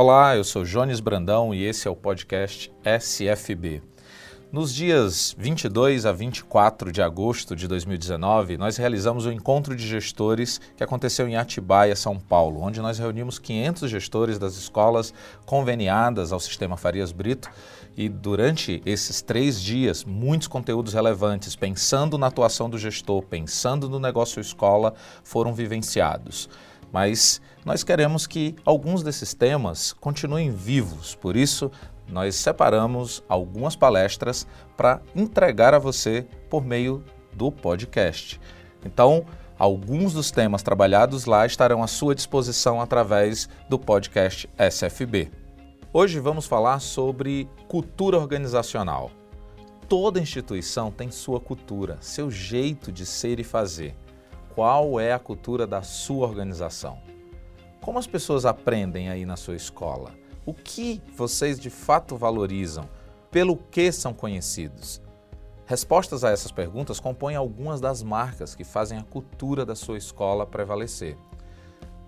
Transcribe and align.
Olá, 0.00 0.36
eu 0.36 0.44
sou 0.44 0.62
Jones 0.62 1.00
Brandão 1.00 1.52
e 1.52 1.64
esse 1.64 1.88
é 1.88 1.90
o 1.90 1.96
podcast 1.96 2.72
SFB. 2.84 3.82
Nos 4.52 4.72
dias 4.72 5.34
22 5.36 6.06
a 6.06 6.12
24 6.12 6.92
de 6.92 7.02
agosto 7.02 7.56
de 7.56 7.66
2019, 7.66 8.56
nós 8.56 8.76
realizamos 8.76 9.26
o 9.26 9.28
um 9.28 9.32
encontro 9.32 9.74
de 9.74 9.84
gestores 9.84 10.60
que 10.76 10.84
aconteceu 10.84 11.26
em 11.26 11.34
Atibaia, 11.34 11.96
São 11.96 12.16
Paulo, 12.16 12.62
onde 12.62 12.80
nós 12.80 12.96
reunimos 13.00 13.40
500 13.40 13.90
gestores 13.90 14.38
das 14.38 14.54
escolas 14.54 15.12
conveniadas 15.44 16.32
ao 16.32 16.38
sistema 16.38 16.76
Farias 16.76 17.10
Brito 17.10 17.50
e 17.96 18.08
durante 18.08 18.80
esses 18.86 19.20
três 19.20 19.60
dias, 19.60 20.04
muitos 20.04 20.46
conteúdos 20.46 20.94
relevantes, 20.94 21.56
pensando 21.56 22.16
na 22.16 22.28
atuação 22.28 22.70
do 22.70 22.78
gestor, 22.78 23.22
pensando 23.22 23.88
no 23.88 23.98
negócio 23.98 24.40
escola, 24.40 24.94
foram 25.24 25.52
vivenciados. 25.52 26.48
Mas 26.92 27.40
nós 27.64 27.84
queremos 27.84 28.26
que 28.26 28.56
alguns 28.64 29.02
desses 29.02 29.34
temas 29.34 29.92
continuem 29.92 30.50
vivos, 30.50 31.14
por 31.14 31.36
isso 31.36 31.70
nós 32.08 32.34
separamos 32.36 33.22
algumas 33.28 33.76
palestras 33.76 34.46
para 34.76 35.02
entregar 35.14 35.74
a 35.74 35.78
você 35.78 36.26
por 36.48 36.64
meio 36.64 37.04
do 37.32 37.52
podcast. 37.52 38.40
Então, 38.84 39.26
alguns 39.58 40.14
dos 40.14 40.30
temas 40.30 40.62
trabalhados 40.62 41.26
lá 41.26 41.44
estarão 41.44 41.82
à 41.82 41.86
sua 41.86 42.14
disposição 42.14 42.80
através 42.80 43.48
do 43.68 43.78
podcast 43.78 44.48
SFB. 44.56 45.30
Hoje 45.92 46.20
vamos 46.20 46.46
falar 46.46 46.80
sobre 46.80 47.48
cultura 47.66 48.18
organizacional. 48.18 49.10
Toda 49.88 50.20
instituição 50.20 50.90
tem 50.90 51.10
sua 51.10 51.40
cultura, 51.40 51.96
seu 52.00 52.30
jeito 52.30 52.92
de 52.92 53.06
ser 53.06 53.40
e 53.40 53.44
fazer. 53.44 53.94
Qual 54.58 54.98
é 54.98 55.12
a 55.12 55.20
cultura 55.20 55.68
da 55.68 55.82
sua 55.82 56.26
organização? 56.26 56.98
Como 57.80 57.96
as 57.96 58.08
pessoas 58.08 58.44
aprendem 58.44 59.08
aí 59.08 59.24
na 59.24 59.36
sua 59.36 59.54
escola? 59.54 60.10
O 60.44 60.52
que 60.52 61.00
vocês 61.16 61.60
de 61.60 61.70
fato 61.70 62.16
valorizam? 62.16 62.88
Pelo 63.30 63.56
que 63.56 63.92
são 63.92 64.12
conhecidos? 64.12 65.00
Respostas 65.64 66.24
a 66.24 66.30
essas 66.30 66.50
perguntas 66.50 66.98
compõem 66.98 67.36
algumas 67.36 67.80
das 67.80 68.02
marcas 68.02 68.56
que 68.56 68.64
fazem 68.64 68.98
a 68.98 69.04
cultura 69.04 69.64
da 69.64 69.76
sua 69.76 69.96
escola 69.96 70.44
prevalecer. 70.44 71.16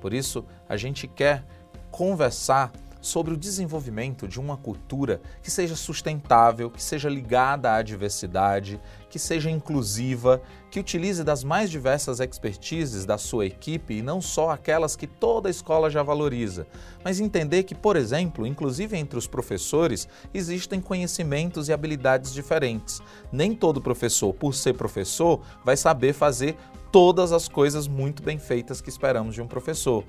Por 0.00 0.12
isso, 0.12 0.44
a 0.68 0.76
gente 0.76 1.06
quer 1.06 1.46
conversar 1.88 2.72
sobre 3.00 3.32
o 3.32 3.36
desenvolvimento 3.36 4.28
de 4.28 4.38
uma 4.38 4.56
cultura 4.56 5.20
que 5.42 5.50
seja 5.50 5.74
sustentável, 5.74 6.70
que 6.70 6.82
seja 6.82 7.08
ligada 7.08 7.74
à 7.74 7.82
diversidade, 7.82 8.80
que 9.08 9.18
seja 9.18 9.50
inclusiva, 9.50 10.40
que 10.70 10.78
utilize 10.78 11.24
das 11.24 11.42
mais 11.42 11.70
diversas 11.70 12.20
expertises 12.20 13.04
da 13.04 13.18
sua 13.18 13.46
equipe 13.46 13.94
e 13.94 14.02
não 14.02 14.20
só 14.20 14.50
aquelas 14.50 14.94
que 14.94 15.06
toda 15.06 15.50
escola 15.50 15.90
já 15.90 16.02
valoriza, 16.02 16.66
mas 17.04 17.18
entender 17.18 17.64
que, 17.64 17.74
por 17.74 17.96
exemplo, 17.96 18.46
inclusive 18.46 18.96
entre 18.96 19.18
os 19.18 19.26
professores, 19.26 20.06
existem 20.32 20.80
conhecimentos 20.80 21.68
e 21.68 21.72
habilidades 21.72 22.32
diferentes. 22.32 23.00
Nem 23.32 23.54
todo 23.54 23.80
professor, 23.80 24.32
por 24.32 24.54
ser 24.54 24.74
professor, 24.74 25.40
vai 25.64 25.76
saber 25.76 26.12
fazer 26.12 26.56
todas 26.92 27.32
as 27.32 27.48
coisas 27.48 27.86
muito 27.86 28.22
bem 28.22 28.38
feitas 28.38 28.80
que 28.80 28.88
esperamos 28.88 29.34
de 29.34 29.42
um 29.42 29.46
professor 29.46 30.04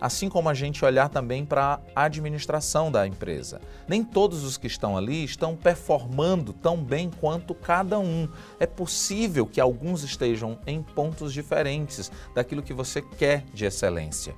assim 0.00 0.28
como 0.28 0.48
a 0.48 0.54
gente 0.54 0.84
olhar 0.84 1.08
também 1.08 1.44
para 1.44 1.80
a 1.94 2.04
administração 2.04 2.90
da 2.90 3.06
empresa. 3.06 3.60
Nem 3.86 4.02
todos 4.04 4.44
os 4.44 4.56
que 4.56 4.66
estão 4.66 4.96
ali 4.96 5.24
estão 5.24 5.56
performando 5.56 6.52
tão 6.52 6.76
bem 6.76 7.10
quanto 7.20 7.54
cada 7.54 7.98
um. 7.98 8.28
É 8.60 8.66
possível 8.66 9.46
que 9.46 9.60
alguns 9.60 10.02
estejam 10.02 10.58
em 10.66 10.82
pontos 10.82 11.32
diferentes 11.32 12.10
daquilo 12.34 12.62
que 12.62 12.72
você 12.72 13.02
quer 13.02 13.44
de 13.52 13.64
excelência. 13.64 14.34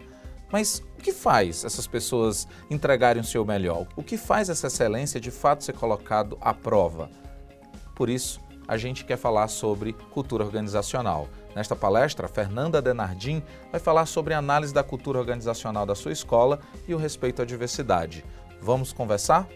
Mas 0.52 0.82
o 0.98 1.02
que 1.02 1.12
faz 1.12 1.64
essas 1.64 1.86
pessoas 1.86 2.46
entregarem 2.68 3.22
o 3.22 3.24
seu 3.24 3.44
melhor? 3.44 3.86
O 3.94 4.02
que 4.02 4.16
faz 4.16 4.48
essa 4.48 4.66
excelência 4.66 5.20
de 5.20 5.30
fato 5.30 5.62
ser 5.62 5.74
colocado 5.74 6.36
à 6.40 6.52
prova? 6.52 7.08
Por 7.94 8.08
isso, 8.08 8.40
a 8.70 8.76
gente 8.76 9.04
quer 9.04 9.16
falar 9.16 9.48
sobre 9.48 9.92
cultura 10.12 10.44
organizacional. 10.44 11.28
Nesta 11.56 11.74
palestra, 11.74 12.28
Fernanda 12.28 12.80
Denardim 12.80 13.42
vai 13.72 13.80
falar 13.80 14.06
sobre 14.06 14.32
a 14.32 14.38
análise 14.38 14.72
da 14.72 14.84
cultura 14.84 15.18
organizacional 15.18 15.84
da 15.84 15.96
sua 15.96 16.12
escola 16.12 16.60
e 16.86 16.94
o 16.94 16.96
respeito 16.96 17.42
à 17.42 17.44
diversidade. 17.44 18.24
Vamos 18.62 18.92
conversar? 18.92 19.48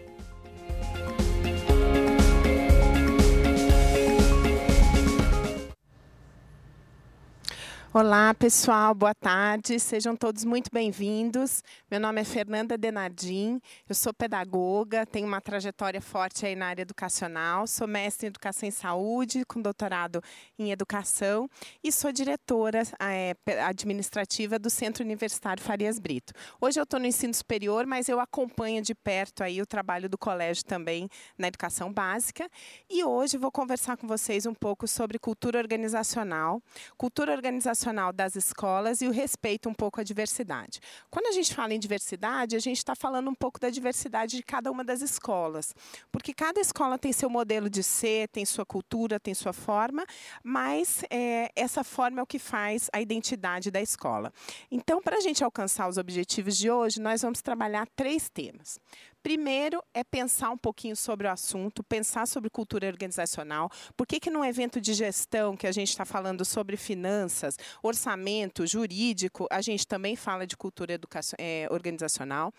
Olá, 7.97 8.33
pessoal, 8.33 8.93
boa 8.93 9.15
tarde, 9.15 9.79
sejam 9.79 10.17
todos 10.17 10.43
muito 10.43 10.69
bem-vindos. 10.69 11.63
Meu 11.89 11.97
nome 11.97 12.19
é 12.19 12.25
Fernanda 12.25 12.77
Denardim, 12.77 13.61
eu 13.87 13.95
sou 13.95 14.13
pedagoga, 14.13 15.05
tenho 15.05 15.25
uma 15.25 15.39
trajetória 15.39 16.01
forte 16.01 16.45
aí 16.45 16.57
na 16.57 16.67
área 16.67 16.81
educacional, 16.81 17.65
sou 17.65 17.87
mestre 17.87 18.25
em 18.25 18.27
Educação 18.27 18.67
e 18.67 18.71
Saúde, 18.73 19.45
com 19.45 19.61
doutorado 19.61 20.21
em 20.59 20.73
Educação 20.73 21.49
e 21.81 21.89
sou 21.89 22.11
diretora 22.11 22.83
é, 22.99 23.33
administrativa 23.65 24.59
do 24.59 24.69
Centro 24.69 25.01
Universitário 25.01 25.63
Farias 25.63 25.97
Brito. 25.97 26.33
Hoje 26.59 26.77
eu 26.77 26.83
estou 26.83 26.99
no 26.99 27.05
ensino 27.05 27.33
superior, 27.33 27.85
mas 27.85 28.09
eu 28.09 28.19
acompanho 28.19 28.81
de 28.81 28.93
perto 28.93 29.41
aí 29.41 29.61
o 29.61 29.65
trabalho 29.65 30.09
do 30.09 30.17
colégio 30.17 30.65
também 30.65 31.07
na 31.37 31.47
educação 31.47 31.93
básica 31.93 32.49
e 32.89 33.05
hoje 33.05 33.37
vou 33.37 33.53
conversar 33.53 33.95
com 33.95 34.05
vocês 34.05 34.45
um 34.45 34.53
pouco 34.53 34.85
sobre 34.85 35.17
cultura 35.17 35.59
organizacional. 35.59 36.61
Cultura 36.97 37.31
organizacional 37.31 37.84
das 38.13 38.35
escolas 38.35 39.01
e 39.01 39.07
o 39.07 39.11
respeito 39.11 39.69
um 39.69 39.73
pouco 39.73 39.99
à 39.99 40.03
diversidade. 40.03 40.79
Quando 41.09 41.27
a 41.27 41.31
gente 41.31 41.53
fala 41.53 41.73
em 41.73 41.79
diversidade, 41.79 42.55
a 42.55 42.59
gente 42.59 42.77
está 42.77 42.95
falando 42.95 43.29
um 43.29 43.35
pouco 43.35 43.59
da 43.59 43.69
diversidade 43.69 44.37
de 44.37 44.43
cada 44.43 44.71
uma 44.71 44.83
das 44.83 45.01
escolas, 45.01 45.73
porque 46.11 46.33
cada 46.33 46.59
escola 46.59 46.97
tem 46.97 47.11
seu 47.13 47.29
modelo 47.29 47.69
de 47.69 47.83
ser, 47.83 48.27
tem 48.29 48.45
sua 48.45 48.65
cultura, 48.65 49.19
tem 49.19 49.33
sua 49.33 49.53
forma, 49.53 50.05
mas 50.43 51.03
é, 51.09 51.51
essa 51.55 51.83
forma 51.83 52.19
é 52.19 52.23
o 52.23 52.27
que 52.27 52.39
faz 52.39 52.89
a 52.93 53.01
identidade 53.01 53.71
da 53.71 53.81
escola. 53.81 54.31
Então, 54.71 55.01
para 55.01 55.17
a 55.17 55.21
gente 55.21 55.43
alcançar 55.43 55.87
os 55.87 55.97
objetivos 55.97 56.57
de 56.57 56.69
hoje, 56.69 56.99
nós 56.99 57.21
vamos 57.21 57.41
trabalhar 57.41 57.87
três 57.95 58.29
temas. 58.29 58.79
Primeiro 59.25 59.83
é 59.91 60.03
pensar 60.03 60.51
um 60.51 60.57
pouquinho 60.57 60.95
sobre 60.95 61.25
o 61.25 61.31
assunto, 61.31 61.83
pensar 61.83 62.27
sobre 62.27 62.47
cultura 62.47 62.85
organizacional. 62.85 63.71
Por 63.97 64.05
que, 64.05 64.19
que 64.19 64.29
num 64.29 64.45
evento 64.45 64.79
de 64.79 64.93
gestão 64.93 65.57
que 65.57 65.65
a 65.65 65.71
gente 65.71 65.89
está 65.89 66.05
falando 66.05 66.45
sobre 66.45 66.77
finanças, 66.77 67.57
orçamento, 67.81 68.67
jurídico, 68.67 69.47
a 69.49 69.63
gente 69.63 69.87
também 69.87 70.15
fala 70.15 70.45
de 70.45 70.55
cultura 70.55 70.99
é, 71.39 71.67
organizacional? 71.71 72.53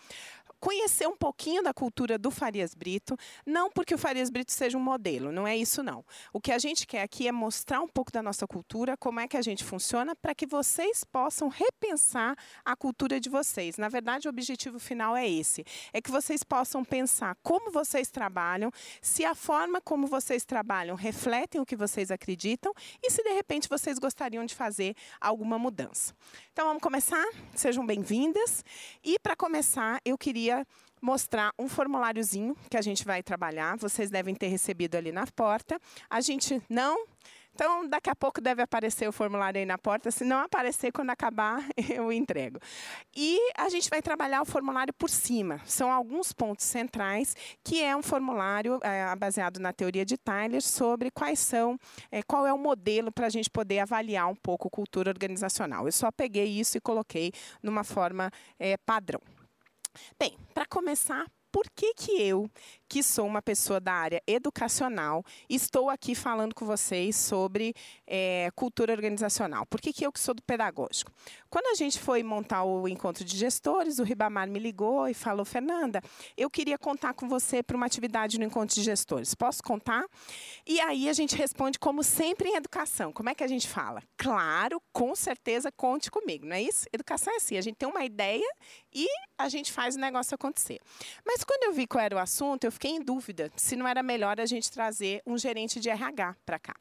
Conhecer 0.59 1.07
um 1.07 1.15
pouquinho 1.15 1.61
da 1.61 1.73
cultura 1.73 2.17
do 2.17 2.31
Farias 2.31 2.73
Brito, 2.73 3.17
não 3.45 3.69
porque 3.69 3.93
o 3.93 3.97
Farias 3.97 4.29
Brito 4.29 4.51
seja 4.51 4.77
um 4.77 4.81
modelo, 4.81 5.31
não 5.31 5.47
é 5.47 5.55
isso 5.55 5.83
não. 5.83 6.03
O 6.33 6.41
que 6.41 6.51
a 6.51 6.57
gente 6.57 6.87
quer 6.87 7.01
aqui 7.01 7.27
é 7.27 7.31
mostrar 7.31 7.81
um 7.81 7.87
pouco 7.87 8.11
da 8.11 8.23
nossa 8.23 8.47
cultura, 8.47 8.97
como 8.97 9.19
é 9.19 9.27
que 9.27 9.37
a 9.37 9.41
gente 9.41 9.63
funciona, 9.63 10.15
para 10.15 10.33
que 10.33 10.45
vocês 10.45 11.03
possam 11.03 11.47
repensar 11.47 12.35
a 12.65 12.75
cultura 12.75 13.19
de 13.19 13.29
vocês. 13.29 13.77
Na 13.77 13.89
verdade, 13.89 14.27
o 14.27 14.29
objetivo 14.29 14.79
final 14.79 15.15
é 15.15 15.29
esse, 15.29 15.63
é 15.93 16.01
que 16.01 16.11
vocês 16.11 16.43
possam 16.43 16.83
pensar 16.83 17.35
como 17.43 17.71
vocês 17.71 18.09
trabalham, 18.09 18.71
se 19.01 19.23
a 19.25 19.35
forma 19.35 19.79
como 19.81 20.07
vocês 20.07 20.45
trabalham 20.45 20.95
refletem 20.95 21.61
o 21.61 21.65
que 21.65 21.75
vocês 21.75 22.11
acreditam 22.11 22.73
e 23.03 23.11
se 23.11 23.23
de 23.23 23.33
repente 23.33 23.69
vocês 23.69 23.99
gostariam 23.99 24.45
de 24.45 24.55
fazer 24.55 24.95
alguma 25.19 25.59
mudança. 25.59 26.15
Então 26.51 26.65
vamos 26.65 26.81
começar? 26.81 27.25
Sejam 27.53 27.85
bem-vindas. 27.85 28.63
E 29.03 29.19
para 29.19 29.35
começar, 29.35 29.99
eu 30.03 30.17
queria 30.17 30.46
queria 30.47 30.65
mostrar 31.01 31.53
um 31.59 31.67
formuláriozinho 31.67 32.55
que 32.69 32.77
a 32.77 32.81
gente 32.81 33.03
vai 33.03 33.21
trabalhar. 33.21 33.77
Vocês 33.77 34.09
devem 34.09 34.33
ter 34.33 34.47
recebido 34.47 34.95
ali 34.95 35.11
na 35.11 35.27
porta. 35.27 35.79
A 36.09 36.21
gente 36.21 36.61
não 36.69 37.05
então, 37.53 37.89
daqui 37.89 38.07
a 38.07 38.15
pouco 38.15 38.39
deve 38.39 38.61
aparecer 38.61 39.09
o 39.09 39.11
formulário 39.11 39.57
aí 39.57 39.65
na 39.65 39.79
porta. 39.79 40.11
Se 40.11 40.23
não 40.23 40.37
aparecer, 40.37 40.91
quando 40.91 41.09
acabar, 41.09 41.67
eu 41.89 42.11
entrego. 42.13 42.59
E 43.15 43.39
a 43.57 43.67
gente 43.67 43.89
vai 43.89 43.99
trabalhar 43.99 44.43
o 44.43 44.45
formulário 44.45 44.93
por 44.93 45.09
cima. 45.09 45.59
São 45.65 45.91
alguns 45.91 46.31
pontos 46.31 46.65
centrais, 46.65 47.35
que 47.63 47.81
é 47.81 47.95
um 47.95 48.03
formulário 48.03 48.79
é, 48.83 49.15
baseado 49.15 49.59
na 49.59 49.73
teoria 49.73 50.05
de 50.05 50.17
Tyler 50.17 50.61
sobre 50.61 51.09
quais 51.09 51.39
são, 51.39 51.79
é, 52.11 52.21
qual 52.21 52.45
é 52.45 52.53
o 52.53 52.59
modelo 52.59 53.11
para 53.11 53.25
a 53.25 53.29
gente 53.29 53.49
poder 53.49 53.79
avaliar 53.79 54.27
um 54.27 54.35
pouco 54.35 54.69
cultura 54.69 55.09
organizacional. 55.09 55.87
Eu 55.87 55.91
só 55.91 56.11
peguei 56.11 56.45
isso 56.45 56.77
e 56.77 56.79
coloquei 56.79 57.31
numa 57.63 57.83
forma 57.83 58.31
é, 58.59 58.77
padrão. 58.77 59.19
Bem, 60.19 60.37
para 60.53 60.65
começar, 60.65 61.25
por 61.51 61.69
que, 61.75 61.93
que 61.93 62.11
eu, 62.21 62.49
que 62.87 63.03
sou 63.03 63.25
uma 63.25 63.41
pessoa 63.41 63.79
da 63.79 63.93
área 63.93 64.21
educacional 64.25 65.23
estou 65.49 65.89
aqui 65.89 66.15
falando 66.15 66.53
com 66.53 66.65
vocês 66.65 67.15
sobre 67.15 67.73
é, 68.05 68.49
cultura 68.55 68.93
organizacional. 68.93 69.65
Por 69.65 69.81
que, 69.81 69.91
que 69.91 70.05
eu 70.05 70.11
que 70.11 70.19
sou 70.19 70.33
do 70.33 70.41
pedagógico? 70.41 71.11
Quando 71.49 71.67
a 71.67 71.75
gente 71.75 71.99
foi 71.99 72.23
montar 72.23 72.63
o 72.63 72.87
encontro 72.87 73.23
de 73.23 73.35
gestores, 73.37 73.99
o 73.99 74.03
Ribamar 74.03 74.49
me 74.49 74.59
ligou 74.59 75.07
e 75.07 75.13
falou, 75.13 75.45
Fernanda, 75.45 76.01
eu 76.35 76.49
queria 76.49 76.77
contar 76.77 77.13
com 77.13 77.27
você 77.27 77.61
para 77.61 77.75
uma 77.75 77.85
atividade 77.85 78.37
no 78.37 78.45
encontro 78.45 78.75
de 78.75 78.83
gestores. 78.83 79.33
Posso 79.33 79.61
contar? 79.63 80.05
E 80.65 80.79
aí 80.81 81.09
a 81.09 81.13
gente 81.13 81.35
responde 81.35 81.79
como 81.79 82.03
sempre 82.03 82.49
em 82.49 82.55
educação. 82.55 83.11
Como 83.11 83.29
é 83.29 83.35
que 83.35 83.43
a 83.43 83.47
gente 83.47 83.67
fala? 83.67 84.01
Claro, 84.17 84.81
com 84.91 85.15
certeza, 85.15 85.71
conte 85.71 86.09
comigo, 86.11 86.45
não 86.45 86.55
é 86.55 86.61
isso? 86.61 86.85
Educação 86.93 87.33
é 87.33 87.37
assim, 87.37 87.57
a 87.57 87.61
gente 87.61 87.75
tem 87.75 87.89
uma 87.89 88.03
ideia 88.03 88.47
e 88.93 89.07
a 89.37 89.49
gente 89.49 89.71
faz 89.71 89.95
o 89.95 89.99
negócio 89.99 90.33
acontecer. 90.33 90.79
Mas 91.25 91.43
quando 91.43 91.63
eu 91.63 91.73
vi 91.73 91.85
qual 91.85 92.03
era 92.03 92.15
o 92.15 92.19
assunto, 92.19 92.63
eu 92.63 92.71
fiquei 92.77 92.91
em 92.91 93.01
dúvida 93.01 93.51
se 93.55 93.75
não 93.75 93.87
era 93.87 94.03
melhor 94.03 94.39
a 94.39 94.45
gente 94.45 94.69
trazer 94.71 95.23
um 95.25 95.35
gerente 95.35 95.79
de 95.79 95.89
RH 95.89 96.35
para 96.45 96.59
cá. 96.59 96.75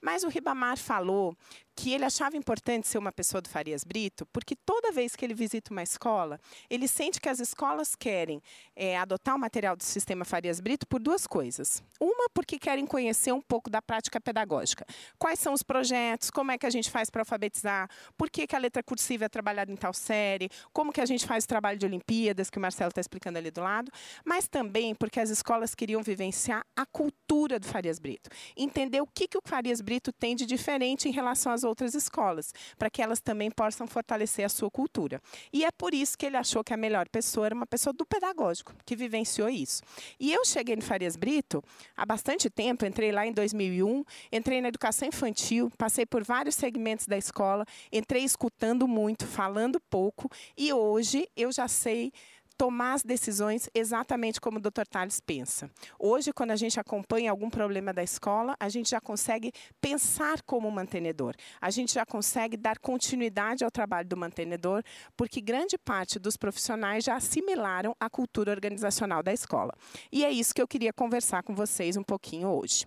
Mas 0.00 0.22
o 0.22 0.28
Ribamar 0.28 0.76
falou 0.76 1.34
que 1.78 1.92
ele 1.94 2.04
achava 2.04 2.36
importante 2.36 2.88
ser 2.88 2.98
uma 2.98 3.12
pessoa 3.12 3.40
do 3.40 3.48
Farias 3.48 3.84
Brito, 3.84 4.26
porque 4.32 4.56
toda 4.56 4.90
vez 4.90 5.14
que 5.14 5.24
ele 5.24 5.32
visita 5.32 5.70
uma 5.70 5.84
escola, 5.84 6.40
ele 6.68 6.88
sente 6.88 7.20
que 7.20 7.28
as 7.28 7.38
escolas 7.38 7.94
querem 7.94 8.42
é, 8.74 8.98
adotar 8.98 9.36
o 9.36 9.38
material 9.38 9.76
do 9.76 9.84
sistema 9.84 10.24
Farias 10.24 10.58
Brito 10.58 10.88
por 10.88 10.98
duas 10.98 11.24
coisas. 11.24 11.80
Uma, 12.00 12.28
porque 12.34 12.58
querem 12.58 12.84
conhecer 12.84 13.30
um 13.30 13.40
pouco 13.40 13.70
da 13.70 13.80
prática 13.80 14.20
pedagógica. 14.20 14.84
Quais 15.16 15.38
são 15.38 15.52
os 15.52 15.62
projetos, 15.62 16.32
como 16.32 16.50
é 16.50 16.58
que 16.58 16.66
a 16.66 16.70
gente 16.70 16.90
faz 16.90 17.10
para 17.10 17.22
alfabetizar, 17.22 17.88
por 18.16 18.28
que, 18.28 18.44
que 18.44 18.56
a 18.56 18.58
letra 18.58 18.82
cursiva 18.82 19.26
é 19.26 19.28
trabalhada 19.28 19.70
em 19.70 19.76
tal 19.76 19.94
série, 19.94 20.50
como 20.72 20.92
que 20.92 21.00
a 21.00 21.06
gente 21.06 21.24
faz 21.28 21.44
o 21.44 21.46
trabalho 21.46 21.78
de 21.78 21.86
Olimpíadas, 21.86 22.50
que 22.50 22.58
o 22.58 22.60
Marcelo 22.60 22.88
está 22.88 23.00
explicando 23.00 23.38
ali 23.38 23.52
do 23.52 23.60
lado, 23.60 23.92
mas 24.24 24.48
também 24.48 24.96
porque 24.96 25.20
as 25.20 25.30
escolas 25.30 25.76
queriam 25.76 26.02
vivenciar 26.02 26.66
a 26.74 26.84
cultura 26.84 27.60
do 27.60 27.68
Farias 27.68 28.00
Brito, 28.00 28.28
entender 28.56 29.00
o 29.00 29.06
que, 29.06 29.28
que 29.28 29.38
o 29.38 29.42
Farias 29.44 29.80
Brito 29.80 30.12
tem 30.12 30.34
de 30.34 30.44
diferente 30.44 31.08
em 31.08 31.12
relação 31.12 31.52
às 31.52 31.67
outras 31.68 31.94
escolas, 31.94 32.52
para 32.78 32.90
que 32.90 33.02
elas 33.02 33.20
também 33.20 33.50
possam 33.50 33.86
fortalecer 33.86 34.44
a 34.44 34.48
sua 34.48 34.70
cultura. 34.70 35.20
E 35.52 35.64
é 35.64 35.70
por 35.70 35.94
isso 35.94 36.16
que 36.16 36.26
ele 36.26 36.36
achou 36.36 36.64
que 36.64 36.74
a 36.74 36.76
melhor 36.76 37.08
pessoa 37.08 37.46
era 37.46 37.54
uma 37.54 37.66
pessoa 37.66 37.92
do 37.92 38.04
pedagógico, 38.04 38.74
que 38.84 38.96
vivenciou 38.96 39.48
isso. 39.48 39.82
E 40.18 40.32
eu 40.32 40.44
cheguei 40.44 40.74
no 40.76 40.82
Farias 40.82 41.16
Brito 41.16 41.62
há 41.96 42.04
bastante 42.04 42.50
tempo, 42.50 42.84
entrei 42.84 43.12
lá 43.12 43.26
em 43.26 43.32
2001, 43.32 44.04
entrei 44.32 44.60
na 44.60 44.68
educação 44.68 45.06
infantil, 45.08 45.70
passei 45.76 46.06
por 46.06 46.24
vários 46.24 46.54
segmentos 46.54 47.06
da 47.06 47.16
escola, 47.16 47.64
entrei 47.92 48.24
escutando 48.24 48.88
muito, 48.88 49.26
falando 49.26 49.80
pouco, 49.80 50.30
e 50.56 50.72
hoje 50.72 51.28
eu 51.36 51.52
já 51.52 51.68
sei 51.68 52.12
tomar 52.58 52.94
as 52.94 53.04
decisões 53.04 53.70
exatamente 53.72 54.40
como 54.40 54.58
o 54.58 54.60
Dr. 54.60 54.84
Tales 54.90 55.20
pensa. 55.20 55.70
Hoje, 55.96 56.32
quando 56.32 56.50
a 56.50 56.56
gente 56.56 56.80
acompanha 56.80 57.30
algum 57.30 57.48
problema 57.48 57.92
da 57.92 58.02
escola, 58.02 58.56
a 58.58 58.68
gente 58.68 58.90
já 58.90 59.00
consegue 59.00 59.52
pensar 59.80 60.42
como 60.42 60.68
mantenedor. 60.68 61.34
A 61.60 61.70
gente 61.70 61.94
já 61.94 62.04
consegue 62.04 62.56
dar 62.56 62.78
continuidade 62.80 63.64
ao 63.64 63.70
trabalho 63.70 64.08
do 64.08 64.16
mantenedor, 64.16 64.82
porque 65.16 65.40
grande 65.40 65.78
parte 65.78 66.18
dos 66.18 66.36
profissionais 66.36 67.04
já 67.04 67.14
assimilaram 67.14 67.94
a 68.00 68.10
cultura 68.10 68.50
organizacional 68.50 69.22
da 69.22 69.32
escola. 69.32 69.72
E 70.10 70.24
é 70.24 70.30
isso 70.30 70.52
que 70.52 70.60
eu 70.60 70.66
queria 70.66 70.92
conversar 70.92 71.44
com 71.44 71.54
vocês 71.54 71.96
um 71.96 72.02
pouquinho 72.02 72.48
hoje. 72.48 72.86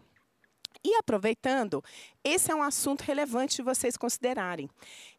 E 0.84 0.96
aproveitando, 0.96 1.84
esse 2.24 2.52
é 2.52 2.56
um 2.56 2.64
assunto 2.64 3.02
relevante 3.02 3.58
de 3.58 3.62
vocês 3.62 3.96
considerarem. 3.96 4.68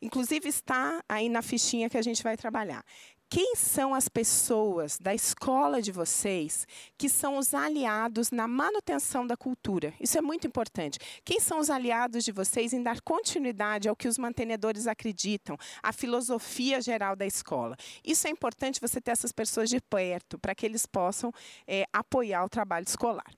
Inclusive 0.01 0.49
está 0.49 1.01
aí 1.09 1.29
na 1.29 1.41
fichinha 1.41 1.89
que 1.89 1.97
a 1.97 2.03
gente 2.03 2.23
vai 2.23 2.37
trabalhar. 2.37 2.85
Quem 3.33 3.57
são 3.57 3.95
as 3.95 4.11
pessoas 4.11 4.99
da 4.99 5.15
escola 5.15 5.81
de 5.81 5.91
vocês 5.91 6.67
que 6.99 7.09
são 7.09 7.39
os 7.39 7.55
aliados 7.55 8.31
na 8.31 8.47
manutenção 8.47 9.27
da 9.27 9.39
cultura? 9.39 9.95
Isso 9.99 10.19
é 10.19 10.21
muito 10.21 10.47
importante. 10.47 10.99
Quem 11.25 11.41
são 11.41 11.59
os 11.59 11.71
aliados 11.71 12.25
de 12.25 12.31
vocês 12.31 12.75
em 12.75 12.83
dar 12.83 13.01
continuidade 13.01 13.89
ao 13.89 13.97
que 13.97 14.07
os 14.07 14.19
mantenedores 14.19 14.87
acreditam, 14.87 15.57
à 15.83 15.95
filosofia 15.95 16.79
geral 16.83 17.17
da 17.17 17.25
escola? 17.25 17.75
Isso 18.05 18.27
é 18.27 18.31
importante 18.31 18.79
você 18.79 19.01
ter 19.01 19.13
essas 19.13 19.33
pessoas 19.33 19.71
de 19.71 19.81
perto 19.81 20.39
para 20.39 20.55
que 20.55 20.67
eles 20.67 20.85
possam 20.85 21.33
é, 21.67 21.87
apoiar 21.91 22.45
o 22.45 22.51
trabalho 22.51 22.85
escolar. 22.85 23.33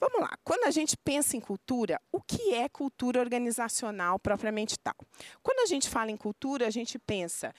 Vamos 0.00 0.20
lá, 0.20 0.30
quando 0.44 0.64
a 0.64 0.70
gente 0.70 0.96
pensa 0.96 1.36
em 1.36 1.40
cultura, 1.40 2.00
o 2.10 2.22
que 2.22 2.54
é 2.54 2.70
cultura 2.70 3.20
organizacional 3.20 4.18
propriamente 4.18 4.78
tal? 4.78 4.96
Quando 5.42 5.60
a 5.60 5.66
gente 5.66 5.90
fala 5.90 6.10
em 6.10 6.16
cultura, 6.16 6.66
a 6.66 6.70
gente 6.70 6.98
pensa 6.98 7.54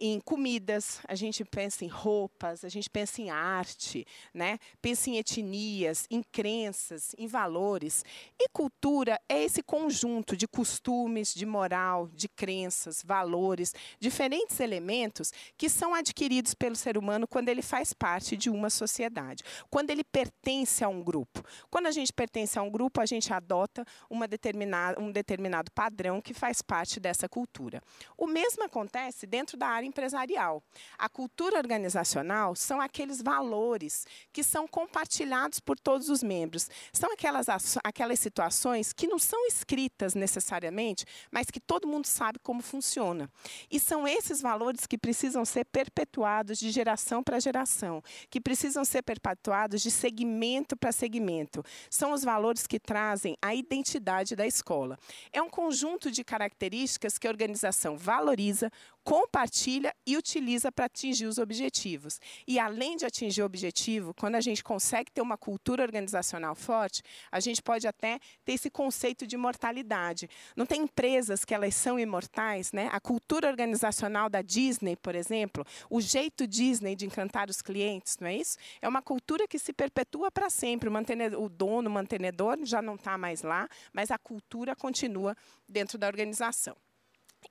em 0.00 0.20
comidas, 0.20 1.00
a 1.06 1.14
gente 1.14 1.44
pensa 1.44 1.84
em 1.84 1.88
roupas, 1.88 2.64
a 2.64 2.68
gente 2.68 2.88
pensa 2.88 3.20
em 3.20 3.30
arte, 3.30 4.06
né? 4.32 4.58
pensa 4.80 5.10
em 5.10 5.16
etnias, 5.16 6.06
em 6.10 6.22
crenças, 6.22 7.14
em 7.18 7.26
valores. 7.26 8.04
E 8.38 8.48
cultura 8.48 9.20
é 9.28 9.42
esse 9.42 9.62
conjunto 9.62 10.36
de 10.36 10.46
costumes, 10.46 11.34
de 11.34 11.44
moral, 11.44 12.08
de 12.14 12.28
crenças, 12.28 13.02
valores, 13.02 13.74
diferentes 13.98 14.60
elementos 14.60 15.32
que 15.56 15.68
são 15.68 15.94
adquiridos 15.94 16.54
pelo 16.54 16.76
ser 16.76 16.96
humano 16.96 17.26
quando 17.26 17.48
ele 17.48 17.62
faz 17.62 17.92
parte 17.92 18.36
de 18.36 18.48
uma 18.48 18.70
sociedade, 18.70 19.42
quando 19.70 19.90
ele 19.90 20.04
pertence 20.04 20.84
a 20.84 20.88
um 20.88 21.02
grupo. 21.02 21.42
Quando 21.70 21.86
a 21.86 21.90
gente 21.90 22.12
pertence 22.12 22.58
a 22.58 22.62
um 22.62 22.70
grupo, 22.70 23.00
a 23.00 23.06
gente 23.06 23.32
adota 23.32 23.84
uma 24.08 24.28
determinada, 24.28 25.00
um 25.00 25.10
determinado 25.10 25.70
padrão 25.72 26.20
que 26.20 26.32
faz 26.32 26.62
parte 26.62 27.00
dessa 27.00 27.28
cultura. 27.28 27.82
O 28.16 28.26
mesmo 28.26 28.62
acontece 28.62 29.26
dentro 29.26 29.56
da 29.56 29.66
área 29.66 29.87
empresarial. 29.88 30.62
A 30.96 31.08
cultura 31.08 31.58
organizacional 31.58 32.54
são 32.54 32.80
aqueles 32.80 33.20
valores 33.20 34.06
que 34.32 34.42
são 34.42 34.68
compartilhados 34.68 35.60
por 35.60 35.78
todos 35.78 36.08
os 36.08 36.22
membros. 36.22 36.68
São 36.92 37.12
aquelas, 37.12 37.46
aquelas 37.82 38.20
situações 38.20 38.92
que 38.92 39.06
não 39.06 39.18
são 39.18 39.46
escritas 39.46 40.14
necessariamente, 40.14 41.04
mas 41.30 41.50
que 41.50 41.60
todo 41.60 41.88
mundo 41.88 42.06
sabe 42.06 42.38
como 42.38 42.62
funciona. 42.62 43.30
E 43.70 43.80
são 43.80 44.06
esses 44.06 44.40
valores 44.40 44.86
que 44.86 44.98
precisam 44.98 45.44
ser 45.44 45.64
perpetuados 45.64 46.58
de 46.58 46.70
geração 46.70 47.22
para 47.22 47.40
geração, 47.40 48.02
que 48.30 48.40
precisam 48.40 48.84
ser 48.84 49.02
perpetuados 49.02 49.82
de 49.82 49.90
segmento 49.90 50.76
para 50.76 50.92
segmento. 50.92 51.64
São 51.90 52.12
os 52.12 52.22
valores 52.22 52.66
que 52.66 52.78
trazem 52.78 53.36
a 53.40 53.54
identidade 53.54 54.36
da 54.36 54.46
escola. 54.46 54.98
É 55.32 55.40
um 55.40 55.50
conjunto 55.50 56.10
de 56.10 56.22
características 56.22 57.18
que 57.18 57.26
a 57.26 57.30
organização 57.30 57.96
valoriza, 57.96 58.70
compartilha 59.08 59.96
e 60.06 60.18
utiliza 60.18 60.70
para 60.70 60.84
atingir 60.84 61.24
os 61.24 61.38
objetivos. 61.38 62.20
E 62.46 62.58
além 62.58 62.94
de 62.94 63.06
atingir 63.06 63.40
o 63.40 63.46
objetivo, 63.46 64.12
quando 64.12 64.34
a 64.34 64.40
gente 64.42 64.62
consegue 64.62 65.10
ter 65.10 65.22
uma 65.22 65.38
cultura 65.38 65.82
organizacional 65.82 66.54
forte, 66.54 67.02
a 67.32 67.40
gente 67.40 67.62
pode 67.62 67.88
até 67.88 68.20
ter 68.44 68.52
esse 68.52 68.68
conceito 68.68 69.26
de 69.26 69.34
mortalidade. 69.34 70.28
Não 70.54 70.66
tem 70.66 70.82
empresas 70.82 71.42
que 71.42 71.54
elas 71.54 71.74
são 71.74 71.98
imortais, 71.98 72.70
né? 72.70 72.90
A 72.92 73.00
cultura 73.00 73.48
organizacional 73.48 74.28
da 74.28 74.42
Disney, 74.42 74.94
por 74.94 75.14
exemplo, 75.14 75.64
o 75.88 76.02
jeito 76.02 76.46
Disney 76.46 76.94
de 76.94 77.06
encantar 77.06 77.48
os 77.48 77.62
clientes, 77.62 78.18
não 78.20 78.28
é 78.28 78.36
isso? 78.36 78.58
É 78.82 78.86
uma 78.86 79.00
cultura 79.00 79.48
que 79.48 79.58
se 79.58 79.72
perpetua 79.72 80.30
para 80.30 80.50
sempre. 80.50 80.86
O, 80.86 81.42
o 81.42 81.48
dono, 81.48 81.88
o 81.88 81.92
mantenedor 81.94 82.58
já 82.62 82.82
não 82.82 82.96
está 82.96 83.16
mais 83.16 83.40
lá, 83.40 83.70
mas 83.90 84.10
a 84.10 84.18
cultura 84.18 84.76
continua 84.76 85.34
dentro 85.66 85.96
da 85.96 86.06
organização. 86.06 86.76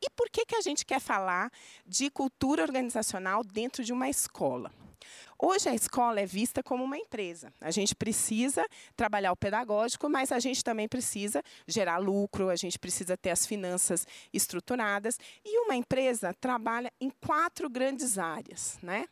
E 0.02 0.10
por 0.10 0.30
que, 0.30 0.46
que 0.46 0.56
a 0.56 0.62
gente 0.62 0.86
quer 0.86 1.00
falar 1.00 1.52
de 1.86 2.10
cultura 2.10 2.64
organizacional 2.64 3.44
dentro 3.44 3.84
de 3.84 3.94
uma 3.94 4.10
escola? 4.10 4.72
Hoje 5.40 5.70
a 5.70 5.76
escola 5.76 6.20
é 6.20 6.26
vista 6.26 6.64
como 6.64 6.84
uma 6.84 6.98
empresa. 6.98 7.54
A 7.62 7.70
gente 7.70 7.96
precisa 7.96 8.66
trabalhar 8.96 9.32
o 9.32 9.36
pedagógico, 9.36 10.10
mas 10.10 10.32
a 10.32 10.40
gente 10.40 10.64
também 10.64 10.88
precisa 10.88 11.44
gerar 11.68 11.98
lucro, 11.98 12.50
a 12.50 12.56
gente 12.56 12.80
precisa 12.80 13.16
ter 13.16 13.30
as 13.30 13.46
finanças 13.46 14.08
estruturadas. 14.34 15.20
E 15.46 15.60
uma 15.60 15.76
empresa 15.76 16.34
trabalha 16.42 16.92
em 17.00 17.12
quatro 17.24 17.70
grandes 17.70 18.18
áreas. 18.18 18.80
Né? 18.82 19.08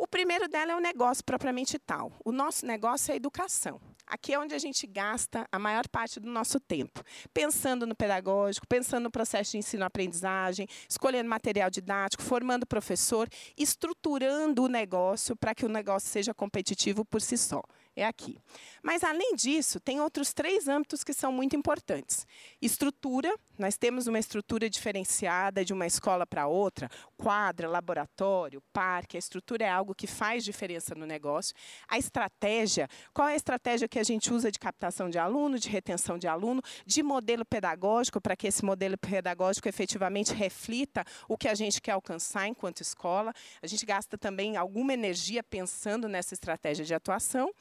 O 0.00 0.06
primeiro 0.06 0.46
dela 0.46 0.70
é 0.70 0.76
o 0.76 0.80
negócio 0.80 1.24
propriamente 1.24 1.76
tal. 1.76 2.12
O 2.24 2.30
nosso 2.30 2.64
negócio 2.64 3.10
é 3.10 3.14
a 3.14 3.16
educação. 3.16 3.80
Aqui 4.06 4.32
é 4.32 4.38
onde 4.38 4.54
a 4.54 4.58
gente 4.58 4.86
gasta 4.86 5.44
a 5.50 5.58
maior 5.58 5.88
parte 5.88 6.20
do 6.20 6.30
nosso 6.30 6.60
tempo, 6.60 7.02
pensando 7.34 7.84
no 7.84 7.96
pedagógico, 7.96 8.66
pensando 8.68 9.02
no 9.02 9.10
processo 9.10 9.50
de 9.50 9.58
ensino-aprendizagem, 9.58 10.68
escolhendo 10.88 11.28
material 11.28 11.68
didático, 11.68 12.22
formando 12.22 12.64
professor, 12.64 13.28
estruturando 13.56 14.62
o 14.62 14.68
negócio 14.68 15.34
para 15.34 15.52
que 15.52 15.66
o 15.66 15.68
negócio 15.68 16.08
seja 16.08 16.32
competitivo 16.32 17.04
por 17.04 17.20
si 17.20 17.36
só 17.36 17.60
é 18.00 18.06
aqui. 18.06 18.38
Mas, 18.82 19.02
além 19.02 19.34
disso, 19.34 19.80
tem 19.80 20.00
outros 20.00 20.32
três 20.32 20.68
âmbitos 20.68 21.02
que 21.02 21.12
são 21.12 21.32
muito 21.32 21.56
importantes. 21.56 22.26
Estrutura, 22.60 23.34
nós 23.58 23.76
temos 23.76 24.06
uma 24.06 24.18
estrutura 24.18 24.70
diferenciada 24.70 25.64
de 25.64 25.72
uma 25.72 25.86
escola 25.86 26.26
para 26.26 26.46
outra, 26.46 26.88
quadra, 27.16 27.68
laboratório, 27.68 28.62
parque, 28.72 29.16
a 29.16 29.18
estrutura 29.18 29.64
é 29.64 29.68
algo 29.68 29.94
que 29.94 30.06
faz 30.06 30.44
diferença 30.44 30.94
no 30.94 31.04
negócio. 31.04 31.54
A 31.88 31.98
estratégia, 31.98 32.88
qual 33.12 33.28
é 33.28 33.32
a 33.32 33.36
estratégia 33.36 33.88
que 33.88 33.98
a 33.98 34.04
gente 34.04 34.32
usa 34.32 34.50
de 34.50 34.58
captação 34.58 35.10
de 35.10 35.18
aluno, 35.18 35.58
de 35.58 35.68
retenção 35.68 36.18
de 36.18 36.28
aluno, 36.28 36.62
de 36.86 37.02
modelo 37.02 37.44
pedagógico, 37.44 38.20
para 38.20 38.36
que 38.36 38.46
esse 38.46 38.64
modelo 38.64 38.96
pedagógico 38.96 39.68
efetivamente 39.68 40.32
reflita 40.32 41.04
o 41.28 41.36
que 41.36 41.48
a 41.48 41.54
gente 41.54 41.80
quer 41.80 41.92
alcançar 41.92 42.46
enquanto 42.46 42.80
escola. 42.80 43.32
A 43.60 43.66
gente 43.66 43.84
gasta 43.84 44.16
também 44.16 44.56
alguma 44.56 44.92
energia 44.92 45.42
pensando 45.42 46.08
nessa 46.08 46.34
estratégia 46.34 46.84
de 46.84 46.94
atuação. 46.94 47.52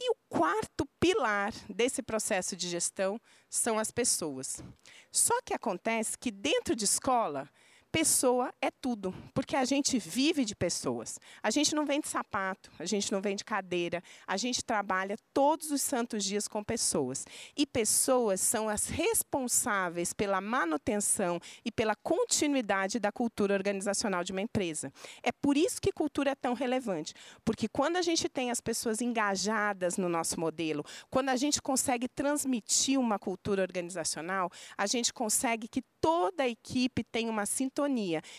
E 0.00 0.10
o 0.10 0.16
quarto 0.28 0.86
pilar 1.00 1.52
desse 1.68 2.02
processo 2.02 2.56
de 2.56 2.68
gestão 2.68 3.20
são 3.48 3.78
as 3.78 3.90
pessoas. 3.90 4.62
Só 5.10 5.34
que 5.42 5.54
acontece 5.54 6.16
que 6.18 6.30
dentro 6.30 6.74
de 6.74 6.84
escola, 6.84 7.48
pessoa 7.90 8.52
é 8.60 8.70
tudo, 8.70 9.14
porque 9.32 9.56
a 9.56 9.64
gente 9.64 9.98
vive 9.98 10.44
de 10.44 10.54
pessoas. 10.54 11.18
A 11.42 11.50
gente 11.50 11.74
não 11.74 11.86
vende 11.86 12.06
sapato, 12.06 12.70
a 12.78 12.84
gente 12.84 13.10
não 13.10 13.20
vende 13.20 13.44
cadeira, 13.44 14.02
a 14.26 14.36
gente 14.36 14.62
trabalha 14.62 15.16
todos 15.32 15.70
os 15.70 15.80
santos 15.80 16.22
dias 16.24 16.46
com 16.46 16.62
pessoas. 16.62 17.24
E 17.56 17.66
pessoas 17.66 18.40
são 18.40 18.68
as 18.68 18.86
responsáveis 18.86 20.12
pela 20.12 20.40
manutenção 20.40 21.40
e 21.64 21.72
pela 21.72 21.94
continuidade 21.96 22.98
da 22.98 23.10
cultura 23.10 23.54
organizacional 23.54 24.22
de 24.22 24.32
uma 24.32 24.42
empresa. 24.42 24.92
É 25.22 25.32
por 25.32 25.56
isso 25.56 25.80
que 25.80 25.90
cultura 25.90 26.32
é 26.32 26.34
tão 26.34 26.54
relevante, 26.54 27.14
porque 27.44 27.68
quando 27.68 27.96
a 27.96 28.02
gente 28.02 28.28
tem 28.28 28.50
as 28.50 28.60
pessoas 28.60 29.00
engajadas 29.00 29.96
no 29.96 30.08
nosso 30.08 30.38
modelo, 30.38 30.84
quando 31.10 31.30
a 31.30 31.36
gente 31.36 31.60
consegue 31.62 32.06
transmitir 32.06 33.00
uma 33.00 33.18
cultura 33.18 33.62
organizacional, 33.62 34.50
a 34.76 34.86
gente 34.86 35.12
consegue 35.12 35.66
que 35.66 35.82
toda 36.00 36.44
a 36.44 36.48
equipe 36.48 37.02
tenha 37.02 37.30
uma 37.30 37.46
sintonia 37.46 37.77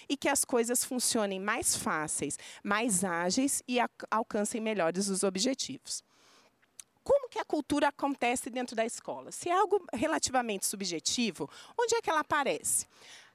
e 0.08 0.18
que 0.18 0.28
as 0.28 0.44
coisas 0.44 0.84
funcionem 0.84 1.40
mais 1.40 1.76
fáceis, 1.76 2.38
mais 2.64 3.04
ágeis 3.04 3.64
e 3.68 3.78
alcancem 4.10 4.60
melhores 4.60 5.10
os 5.10 5.24
objetivos. 5.24 6.04
Como 7.04 7.30
que 7.30 7.40
a 7.40 7.46
cultura 7.46 7.88
acontece 7.88 8.50
dentro 8.50 8.76
da 8.76 8.86
escola? 8.86 9.32
Se 9.32 9.50
é 9.50 9.54
algo 9.54 9.84
relativamente 9.94 10.66
subjetivo, 10.66 11.50
onde 11.80 11.96
é 11.96 12.02
que 12.02 12.10
ela 12.10 12.20
aparece? 12.20 12.86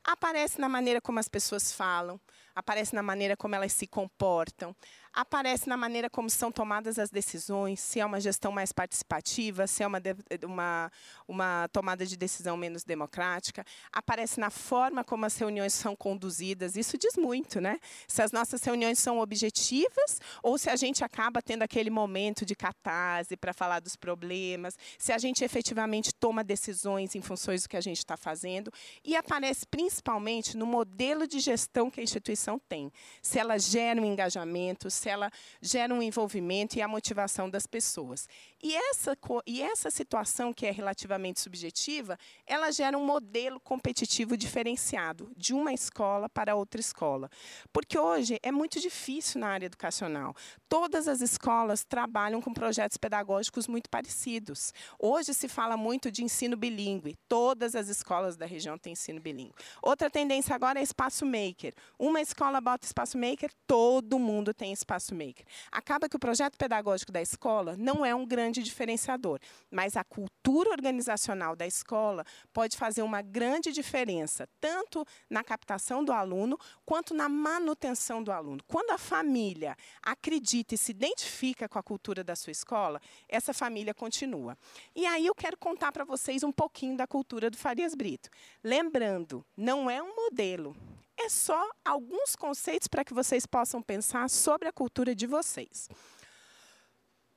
Aparece 0.05 0.61
na 0.61 0.69
maneira 0.69 1.01
como 1.01 1.19
as 1.19 1.29
pessoas 1.29 1.73
falam, 1.73 2.21
aparece 2.55 2.95
na 2.95 3.03
maneira 3.03 3.37
como 3.37 3.55
elas 3.55 3.73
se 3.73 3.87
comportam, 3.87 4.77
aparece 5.15 5.69
na 5.69 5.77
maneira 5.77 6.11
como 6.11 6.29
são 6.29 6.51
tomadas 6.51 6.99
as 6.99 7.11
decisões, 7.11 7.81
se 7.81 8.01
é 8.01 8.07
uma 8.07 8.21
gestão 8.21 8.51
mais 8.51 8.73
participativa, 8.73 9.67
se 9.67 9.83
é 9.83 9.87
uma, 9.87 10.03
uma, 10.45 10.93
uma 11.29 11.69
tomada 11.73 12.05
de 12.05 12.17
decisão 12.17 12.57
menos 12.57 12.83
democrática, 12.83 13.65
aparece 13.93 14.41
na 14.41 14.51
forma 14.51 15.05
como 15.05 15.25
as 15.25 15.37
reuniões 15.37 15.73
são 15.73 15.95
conduzidas. 15.95 16.77
Isso 16.77 16.99
diz 16.99 17.17
muito, 17.17 17.61
né? 17.61 17.79
Se 18.09 18.23
as 18.23 18.33
nossas 18.33 18.63
reuniões 18.65 18.99
são 18.99 19.21
objetivas 19.21 20.21
ou 20.43 20.59
se 20.59 20.69
a 20.69 20.77
gente 20.77 21.05
acaba 21.05 21.41
tendo 21.41 21.63
aquele 21.63 21.91
momento 21.91 22.45
de 22.45 22.55
catarse 22.57 23.37
para 23.37 23.53
falar 23.53 23.81
dos 23.81 23.95
problemas, 23.95 24.77
se 24.99 25.13
a 25.13 25.19
gente 25.19 25.45
efetivamente 25.45 26.13
toma 26.13 26.43
decisões 26.43 27.15
em 27.15 27.23
funções 27.23 27.63
do 27.63 27.69
que 27.69 27.77
a 27.77 27.81
gente 27.81 27.99
está 27.99 28.17
fazendo. 28.17 28.73
E 29.05 29.15
aparece 29.15 29.67
principalmente 29.67 30.57
no 30.57 30.67
modelo 30.67 31.27
de 31.27 31.39
gestão 31.39 31.91
que 31.91 32.01
a 32.01 32.03
instituição 32.03 32.59
tem. 32.59 32.91
Se 33.23 33.39
ela 33.39 33.59
gera 33.59 34.01
um 34.01 34.05
engajamento, 34.05 34.91
se 35.05 35.09
ela 35.11 35.31
gera 35.61 35.93
um 35.93 36.03
envolvimento 36.03 36.79
e 36.79 36.83
a 36.83 36.89
motivação 36.89 37.51
das 37.51 37.67
pessoas. 37.67 38.27
E 38.63 38.75
essa, 38.75 39.17
e 39.47 39.61
essa 39.61 39.91
situação, 39.91 40.53
que 40.53 40.65
é 40.65 40.71
relativamente 40.71 41.41
subjetiva, 41.41 42.19
ela 42.47 42.71
gera 42.71 42.97
um 42.97 43.05
modelo 43.05 43.61
competitivo 43.61 44.35
diferenciado 44.35 45.31
de 45.37 45.53
uma 45.53 45.75
escola 45.75 46.27
para 46.31 46.55
outra 46.55 46.81
escola. 46.81 47.29
Porque 47.71 47.99
hoje 47.99 48.39
é 48.43 48.51
muito 48.51 48.81
difícil 48.81 49.41
na 49.41 49.49
área 49.49 49.67
educacional. 49.67 50.35
Todas 50.71 51.07
as 51.07 51.21
escolas 51.21 51.85
trabalham 51.85 52.41
com 52.41 52.55
projetos 52.55 52.97
pedagógicos 52.97 53.69
muito 53.69 53.91
parecidos. 53.91 54.73
Hoje 54.99 55.35
se 55.35 55.49
fala 55.49 55.77
muito 55.77 56.11
de 56.11 56.25
ensino 56.25 56.57
bilíngue. 56.57 57.19
Todas 57.29 57.75
as 57.75 57.89
escolas 57.89 58.39
da 58.39 58.47
região 58.47 58.79
têm 58.79 58.95
ensino 58.95 59.21
bilíngue. 59.21 59.55
Outra 59.83 60.09
tendência 60.09 60.55
agora 60.55 60.81
é 60.81 60.83
espaço 60.83 61.27
maker. 61.27 61.75
Uma 61.99 62.23
escola 62.23 62.59
bota 62.59 62.87
espaço 62.87 63.19
maker, 63.19 63.51
todo 63.67 64.19
mundo 64.19 64.55
tem 64.55 64.73
espaço 64.73 64.94
espaço 64.95 65.15
maker. 65.15 65.45
Acaba 65.71 66.09
que 66.09 66.17
o 66.17 66.19
projeto 66.19 66.57
pedagógico 66.57 67.13
da 67.13 67.21
escola 67.21 67.77
não 67.77 68.05
é 68.05 68.15
um 68.15 68.27
grande 68.27 68.63
diferenciador, 68.63 69.39
mas 69.71 69.97
a 69.97 70.05
cultura 70.05 70.71
organizacional 70.71 71.57
da 71.57 71.67
escola 71.67 72.25
pode 72.53 72.77
fazer 72.77 73.03
uma 73.03 73.23
grande 73.23 73.73
diferença, 73.73 74.49
tanto 74.61 75.05
na 75.29 75.43
captação 75.43 76.05
do 76.05 76.13
aluno 76.13 76.59
quanto 76.85 77.15
na 77.15 77.29
manutenção 77.29 78.23
do 78.23 78.31
aluno. 78.31 78.63
Quando 78.67 78.91
a 78.91 78.99
família 78.99 79.77
acredita 80.03 80.75
e 80.75 80.79
se 80.79 80.93
identifica 80.93 81.69
com 81.69 81.79
a 81.79 81.83
cultura 81.83 82.23
da 82.23 82.37
sua 82.37 82.53
escola, 82.53 83.01
essa 83.29 83.53
família 83.53 83.95
continua. 83.95 84.57
E 84.95 85.07
aí 85.07 85.27
eu 85.27 85.35
quero 85.35 85.57
contar 85.57 85.93
para 85.93 86.05
vocês 86.05 86.43
um 86.43 86.53
pouquinho 86.53 86.97
da 86.97 87.07
cultura 87.07 87.51
do 87.51 87.57
Farias 87.57 87.95
Brito. 87.95 88.29
Lembrando, 88.63 89.45
não 89.57 89.91
é 89.91 90.03
um 90.03 90.15
modelo, 90.15 90.77
é 91.17 91.29
só 91.29 91.71
alguns 91.85 92.37
conceitos 92.37 92.89
para 92.89 93.05
que 93.05 93.15
vocês 93.15 93.47
possam 93.47 93.81
pensar 93.83 94.29
sobre 94.29 94.69
a 94.69 94.73
cultura 94.73 95.15
de 95.15 95.27
vocês. 95.27 95.89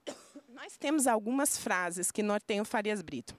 Nós 0.50 0.78
temos 0.78 1.08
algumas 1.08 1.58
frases 1.58 2.12
que 2.12 2.24
norteiam 2.24 2.66
Farias 2.66 3.02
Brito. 3.02 3.36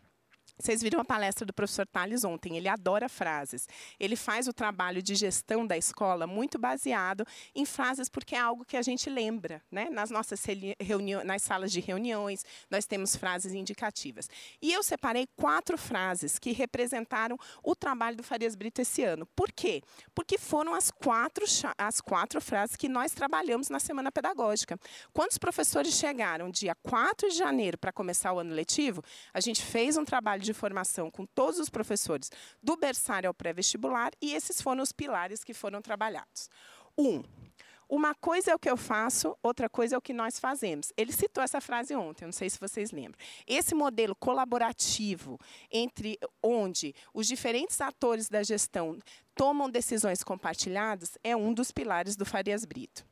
Vocês 0.61 0.83
viram 0.83 1.01
a 1.01 1.05
palestra 1.05 1.47
do 1.47 1.53
professor 1.53 1.87
Tales 1.87 2.25
ontem, 2.25 2.57
ele 2.57 2.69
adora 2.69 3.09
frases. 3.09 3.69
Ele 3.99 4.17
faz 4.17 4.49
o 4.49 4.53
trabalho 4.53 5.01
de 5.01 5.15
gestão 5.15 5.65
da 5.65 5.79
escola 5.79 6.27
muito 6.27 6.59
baseado 6.59 7.25
em 7.55 7.65
frases, 7.65 8.09
porque 8.09 8.35
é 8.35 8.41
algo 8.41 8.65
que 8.65 8.77
a 8.77 8.83
gente 8.83 9.09
lembra. 9.09 9.63
Né? 9.71 9.89
Nas 9.89 10.11
nossas 10.11 10.45
reuniões, 10.81 11.25
nas 11.25 11.43
salas 11.43 11.71
de 11.71 11.79
reuniões, 11.79 12.45
nós 12.69 12.87
temos 12.87 13.15
frases 13.15 13.53
indicativas. 13.53 14.29
E 14.61 14.73
eu 14.73 14.83
separei 14.83 15.29
quatro 15.37 15.79
frases 15.79 16.41
que 16.41 16.51
representaram 16.51 17.39
o 17.63 17.77
trabalho 17.77 18.17
do 18.17 18.25
Farias 18.25 18.57
Brito 18.57 18.81
esse 18.81 19.05
ano. 19.05 19.27
Por 19.37 19.53
quê? 19.53 19.81
Porque 20.13 20.37
foram 20.37 20.75
as 20.75 20.91
quatro, 20.91 21.45
as 21.77 22.01
quatro 22.01 22.41
frases 22.41 22.75
que 22.75 22.89
nós 22.89 23.13
trabalhamos 23.13 23.69
na 23.69 23.79
Semana 23.79 24.11
Pedagógica. 24.11 24.79
Quando 25.13 25.31
os 25.31 25.39
professores 25.39 25.95
chegaram 25.95 26.51
dia 26.51 26.75
4 26.83 27.29
de 27.29 27.37
janeiro 27.37 27.79
para 27.79 27.93
começar 27.93 28.33
o 28.33 28.41
ano 28.41 28.53
letivo, 28.53 29.05
a 29.33 29.41
gente 29.41 29.63
fez 29.63 29.97
um 29.97 30.05
trabalho 30.05 30.43
de 30.43 30.48
de 30.49 30.55
formação 30.55 31.11
com 31.11 31.27
todos 31.27 31.61
os 31.61 31.69
professores, 31.69 32.31
do 32.63 32.77
berçário 32.77 33.29
ao 33.29 33.35
pré-vestibular, 33.35 34.13
e 34.21 34.35
esses 34.35 34.61
foram 34.61 34.83
os 34.83 34.93
pilares 34.93 35.45
que 35.45 35.53
foram 35.53 35.83
trabalhados. 35.83 36.49
Um, 36.97 37.23
uma 37.89 38.15
coisa 38.15 38.51
é 38.51 38.55
o 38.55 38.59
que 38.59 38.71
eu 38.71 38.77
faço, 38.77 39.35
outra 39.43 39.69
coisa 39.69 39.95
é 39.95 39.99
o 39.99 40.03
que 40.03 40.13
nós 40.13 40.39
fazemos. 40.39 40.93
Ele 40.95 41.11
citou 41.11 41.43
essa 41.43 41.59
frase 41.59 41.95
ontem, 41.97 42.27
não 42.27 42.33
sei 42.33 42.51
se 42.51 42.61
vocês 42.61 42.91
lembram. 42.91 43.19
Esse 43.47 43.75
modelo 43.75 44.15
colaborativo 44.15 45.39
entre 45.71 46.19
onde 46.43 46.95
os 47.15 47.27
diferentes 47.27 47.81
atores 47.81 48.29
da 48.29 48.43
gestão 48.43 48.99
tomam 49.35 49.71
decisões 49.71 50.23
compartilhadas 50.23 51.17
é 51.25 51.35
um 51.35 51.55
dos 51.55 51.71
pilares 51.71 52.15
do 52.15 52.27
Farias 52.27 52.67
Brito. 52.67 53.08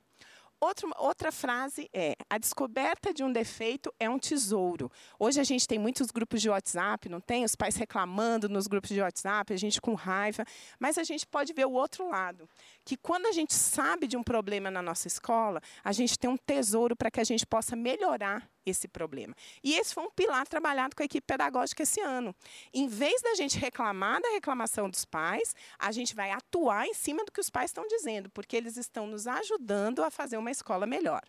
Outro, 0.58 0.90
outra 0.96 1.30
frase 1.30 1.88
é: 1.92 2.16
a 2.30 2.38
descoberta 2.38 3.12
de 3.12 3.22
um 3.22 3.30
defeito 3.30 3.92
é 4.00 4.08
um 4.08 4.18
tesouro. 4.18 4.90
Hoje 5.18 5.40
a 5.40 5.44
gente 5.44 5.68
tem 5.68 5.78
muitos 5.78 6.10
grupos 6.10 6.40
de 6.40 6.48
WhatsApp, 6.48 7.08
não 7.08 7.20
tem? 7.20 7.44
Os 7.44 7.54
pais 7.54 7.76
reclamando 7.76 8.48
nos 8.48 8.66
grupos 8.66 8.90
de 8.90 9.00
WhatsApp, 9.00 9.52
a 9.52 9.56
gente 9.56 9.80
com 9.80 9.94
raiva. 9.94 10.44
Mas 10.80 10.96
a 10.96 11.04
gente 11.04 11.26
pode 11.26 11.52
ver 11.52 11.66
o 11.66 11.72
outro 11.72 12.08
lado: 12.08 12.48
que 12.84 12.96
quando 12.96 13.26
a 13.26 13.32
gente 13.32 13.52
sabe 13.52 14.06
de 14.06 14.16
um 14.16 14.22
problema 14.22 14.70
na 14.70 14.80
nossa 14.80 15.06
escola, 15.06 15.60
a 15.84 15.92
gente 15.92 16.18
tem 16.18 16.30
um 16.30 16.38
tesouro 16.38 16.96
para 16.96 17.10
que 17.10 17.20
a 17.20 17.24
gente 17.24 17.46
possa 17.46 17.76
melhorar 17.76 18.48
esse 18.66 18.88
problema. 18.88 19.34
E 19.62 19.74
esse 19.74 19.94
foi 19.94 20.04
um 20.04 20.10
pilar 20.10 20.46
trabalhado 20.46 20.96
com 20.96 21.02
a 21.02 21.06
equipe 21.06 21.24
pedagógica 21.24 21.84
esse 21.84 22.00
ano. 22.00 22.34
Em 22.74 22.88
vez 22.88 23.22
da 23.22 23.34
gente 23.34 23.58
reclamar 23.58 24.20
da 24.20 24.30
reclamação 24.30 24.90
dos 24.90 25.04
pais, 25.04 25.54
a 25.78 25.92
gente 25.92 26.14
vai 26.14 26.32
atuar 26.32 26.86
em 26.86 26.94
cima 26.94 27.24
do 27.24 27.30
que 27.30 27.40
os 27.40 27.48
pais 27.48 27.70
estão 27.70 27.86
dizendo, 27.86 28.28
porque 28.30 28.56
eles 28.56 28.76
estão 28.76 29.06
nos 29.06 29.26
ajudando 29.26 30.02
a 30.02 30.10
fazer 30.10 30.36
uma 30.36 30.50
escola 30.50 30.86
melhor. 30.86 31.22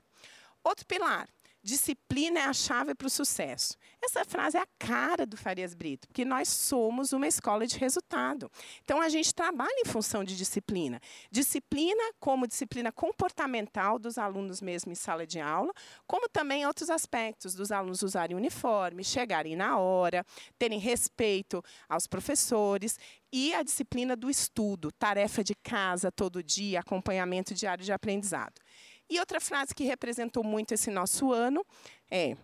Outro 0.63 0.85
pilar, 0.85 1.29
Disciplina 1.67 2.39
é 2.39 2.43
a 2.45 2.53
chave 2.53 2.95
para 2.95 3.07
o 3.07 3.09
sucesso. 3.09 3.75
Essa 4.01 4.23
frase 4.23 4.55
é 4.55 4.61
a 4.61 4.67
cara 4.79 5.25
do 5.25 5.35
Farias 5.35 5.73
Brito, 5.73 6.07
porque 6.07 6.23
nós 6.23 6.47
somos 6.47 7.11
uma 7.11 7.27
escola 7.27 7.67
de 7.67 7.77
resultado. 7.77 8.49
Então 8.85 9.01
a 9.01 9.09
gente 9.09 9.35
trabalha 9.35 9.75
em 9.81 9.83
função 9.83 10.23
de 10.23 10.37
disciplina. 10.37 11.01
Disciplina 11.29 12.01
como 12.21 12.47
disciplina 12.47 12.89
comportamental 12.89 13.99
dos 13.99 14.17
alunos 14.17 14.61
mesmo 14.61 14.93
em 14.93 14.95
sala 14.95 15.27
de 15.27 15.41
aula, 15.41 15.73
como 16.07 16.29
também 16.29 16.65
outros 16.65 16.89
aspectos 16.89 17.53
dos 17.53 17.69
alunos 17.69 18.01
usarem 18.01 18.37
uniforme, 18.37 19.03
chegarem 19.03 19.57
na 19.57 19.77
hora, 19.77 20.25
terem 20.57 20.79
respeito 20.79 21.61
aos 21.89 22.07
professores 22.07 22.97
e 23.29 23.53
a 23.53 23.61
disciplina 23.61 24.15
do 24.15 24.29
estudo, 24.29 24.89
tarefa 24.89 25.43
de 25.43 25.53
casa 25.53 26.09
todo 26.09 26.41
dia, 26.41 26.79
acompanhamento 26.79 27.53
diário 27.53 27.83
de 27.83 27.91
aprendizado. 27.91 28.61
E 29.09 29.19
outra 29.19 29.39
frase 29.39 29.73
que 29.73 29.85
representou 29.85 30.43
muito 30.43 30.73
esse 30.73 30.91
nosso 30.91 31.31
ano 31.31 31.65
é: 32.11 32.35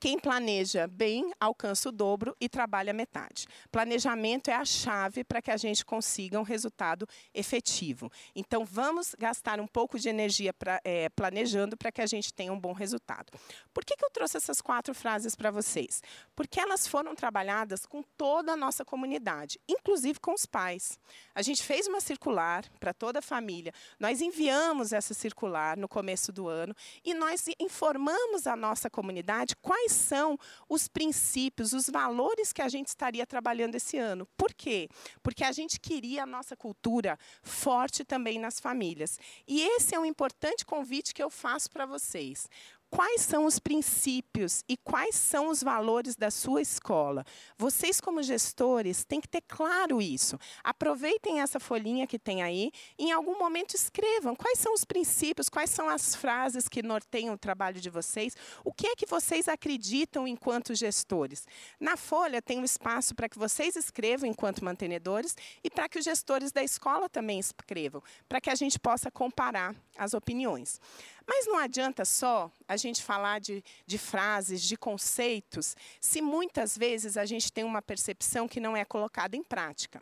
quem 0.00 0.18
planeja 0.18 0.86
bem 0.86 1.32
alcança 1.40 1.88
o 1.88 1.92
dobro 1.92 2.36
e 2.40 2.48
trabalha 2.48 2.92
metade. 2.92 3.46
Planejamento 3.70 4.48
é 4.48 4.54
a 4.54 4.64
chave 4.64 5.24
para 5.24 5.40
que 5.40 5.50
a 5.50 5.56
gente 5.56 5.84
consiga 5.84 6.38
um 6.38 6.42
resultado 6.42 7.08
efetivo. 7.32 8.10
Então, 8.34 8.64
vamos 8.64 9.14
gastar 9.18 9.60
um 9.60 9.66
pouco 9.66 9.98
de 9.98 10.08
energia 10.08 10.52
pra, 10.52 10.80
é, 10.84 11.08
planejando 11.10 11.76
para 11.76 11.92
que 11.92 12.02
a 12.02 12.06
gente 12.06 12.34
tenha 12.34 12.52
um 12.52 12.60
bom 12.60 12.72
resultado. 12.72 13.32
Por 13.72 13.84
que, 13.84 13.96
que 13.96 14.04
eu 14.04 14.10
trouxe 14.10 14.36
essas 14.36 14.60
quatro 14.60 14.94
frases 14.94 15.34
para 15.34 15.50
vocês? 15.50 16.02
Porque 16.34 16.60
elas 16.60 16.86
foram 16.86 17.14
trabalhadas 17.14 17.86
com 17.86 18.02
toda 18.02 18.52
a 18.52 18.56
nossa 18.56 18.84
comunidade, 18.84 19.58
inclusive 19.68 20.20
com 20.20 20.34
os 20.34 20.44
pais. 20.44 20.98
A 21.34 21.42
gente 21.42 21.62
fez 21.62 21.86
uma 21.86 22.00
circular 22.00 22.64
para 22.80 22.92
toda 22.92 23.20
a 23.20 23.22
família. 23.22 23.72
Nós 23.98 24.20
enviamos 24.20 24.92
essa 24.92 25.14
circular 25.14 25.76
no 25.76 25.88
começo 25.88 26.32
do 26.32 26.48
ano 26.48 26.74
e 27.04 27.14
nós 27.14 27.44
informamos 27.58 28.46
a 28.46 28.56
nossa 28.56 28.90
comunidade 28.90 29.54
quais 29.56 29.75
quais 29.76 29.92
são 29.92 30.38
os 30.70 30.88
princípios, 30.88 31.74
os 31.74 31.90
valores 31.90 32.50
que 32.50 32.62
a 32.62 32.68
gente 32.68 32.88
estaria 32.88 33.26
trabalhando 33.26 33.74
esse 33.74 33.98
ano. 33.98 34.26
Por 34.34 34.54
quê? 34.54 34.88
Porque 35.22 35.44
a 35.44 35.52
gente 35.52 35.78
queria 35.78 36.22
a 36.22 36.26
nossa 36.26 36.56
cultura 36.56 37.18
forte 37.42 38.02
também 38.02 38.38
nas 38.38 38.58
famílias. 38.58 39.18
E 39.46 39.60
esse 39.60 39.94
é 39.94 40.00
um 40.00 40.06
importante 40.06 40.64
convite 40.64 41.12
que 41.12 41.22
eu 41.22 41.28
faço 41.28 41.70
para 41.70 41.84
vocês 41.84 42.48
quais 42.90 43.22
são 43.22 43.44
os 43.44 43.58
princípios 43.58 44.64
e 44.68 44.76
quais 44.76 45.14
são 45.14 45.48
os 45.48 45.62
valores 45.62 46.16
da 46.16 46.30
sua 46.30 46.62
escola. 46.62 47.24
Vocês, 47.58 48.00
como 48.00 48.22
gestores, 48.22 49.04
têm 49.04 49.20
que 49.20 49.28
ter 49.28 49.42
claro 49.42 50.00
isso. 50.00 50.38
Aproveitem 50.62 51.40
essa 51.40 51.60
folhinha 51.60 52.06
que 52.06 52.18
tem 52.18 52.42
aí 52.42 52.70
e, 52.98 53.06
em 53.06 53.12
algum 53.12 53.38
momento, 53.38 53.74
escrevam 53.74 54.34
quais 54.34 54.58
são 54.58 54.72
os 54.72 54.84
princípios, 54.84 55.48
quais 55.48 55.70
são 55.70 55.88
as 55.88 56.14
frases 56.14 56.68
que 56.68 56.82
norteiam 56.82 57.34
o 57.34 57.38
trabalho 57.38 57.80
de 57.80 57.90
vocês, 57.90 58.36
o 58.64 58.72
que 58.72 58.86
é 58.86 58.96
que 58.96 59.06
vocês 59.06 59.48
acreditam 59.48 60.26
enquanto 60.26 60.74
gestores. 60.74 61.46
Na 61.80 61.96
folha 61.96 62.40
tem 62.40 62.58
um 62.58 62.64
espaço 62.64 63.14
para 63.14 63.28
que 63.28 63.38
vocês 63.38 63.76
escrevam 63.76 64.28
enquanto 64.28 64.64
mantenedores 64.64 65.36
e 65.62 65.70
para 65.70 65.88
que 65.88 65.98
os 65.98 66.04
gestores 66.04 66.52
da 66.52 66.62
escola 66.62 67.08
também 67.08 67.38
escrevam, 67.38 68.02
para 68.28 68.40
que 68.40 68.50
a 68.50 68.54
gente 68.54 68.78
possa 68.78 69.10
comparar 69.10 69.74
as 69.96 70.14
opiniões. 70.14 70.80
Mas 71.26 71.46
não 71.46 71.58
adianta 71.58 72.04
só 72.04 72.50
a 72.68 72.76
gente 72.76 73.02
falar 73.02 73.40
de, 73.40 73.64
de 73.84 73.98
frases, 73.98 74.62
de 74.62 74.76
conceitos, 74.76 75.76
se 76.00 76.22
muitas 76.22 76.78
vezes 76.78 77.16
a 77.16 77.26
gente 77.26 77.52
tem 77.52 77.64
uma 77.64 77.82
percepção 77.82 78.46
que 78.46 78.60
não 78.60 78.76
é 78.76 78.84
colocada 78.84 79.36
em 79.36 79.42
prática. 79.42 80.00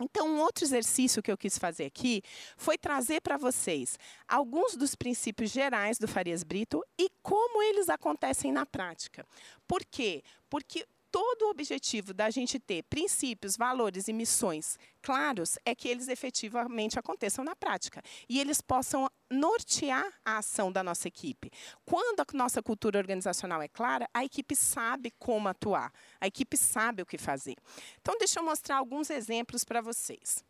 Então, 0.00 0.28
um 0.28 0.40
outro 0.40 0.64
exercício 0.64 1.22
que 1.22 1.30
eu 1.30 1.36
quis 1.36 1.58
fazer 1.58 1.86
aqui 1.86 2.22
foi 2.56 2.78
trazer 2.78 3.20
para 3.20 3.36
vocês 3.36 3.98
alguns 4.28 4.76
dos 4.76 4.94
princípios 4.94 5.50
gerais 5.50 5.98
do 5.98 6.06
Farias 6.06 6.44
Brito 6.44 6.84
e 6.96 7.10
como 7.22 7.62
eles 7.62 7.88
acontecem 7.88 8.52
na 8.52 8.64
prática. 8.64 9.26
Por 9.66 9.84
quê? 9.84 10.22
Porque 10.48 10.86
todo 11.10 11.42
o 11.42 11.50
objetivo 11.50 12.12
da 12.12 12.30
gente 12.30 12.58
ter 12.58 12.82
princípios, 12.84 13.56
valores 13.56 14.08
e 14.08 14.12
missões 14.12 14.78
claros 15.02 15.58
é 15.64 15.74
que 15.74 15.88
eles 15.88 16.08
efetivamente 16.08 16.98
aconteçam 16.98 17.44
na 17.44 17.56
prática 17.56 18.02
e 18.28 18.40
eles 18.40 18.60
possam 18.60 19.08
nortear 19.30 20.06
a 20.24 20.38
ação 20.38 20.72
da 20.72 20.82
nossa 20.82 21.08
equipe. 21.08 21.50
Quando 21.84 22.20
a 22.20 22.26
nossa 22.34 22.62
cultura 22.62 22.98
organizacional 22.98 23.62
é 23.62 23.68
clara, 23.68 24.08
a 24.12 24.24
equipe 24.24 24.54
sabe 24.56 25.12
como 25.18 25.48
atuar, 25.48 25.92
a 26.20 26.26
equipe 26.26 26.56
sabe 26.56 27.02
o 27.02 27.06
que 27.06 27.18
fazer. 27.18 27.56
Então, 28.00 28.16
deixa 28.18 28.40
eu 28.40 28.44
mostrar 28.44 28.76
alguns 28.76 29.10
exemplos 29.10 29.64
para 29.64 29.80
vocês. 29.80 30.44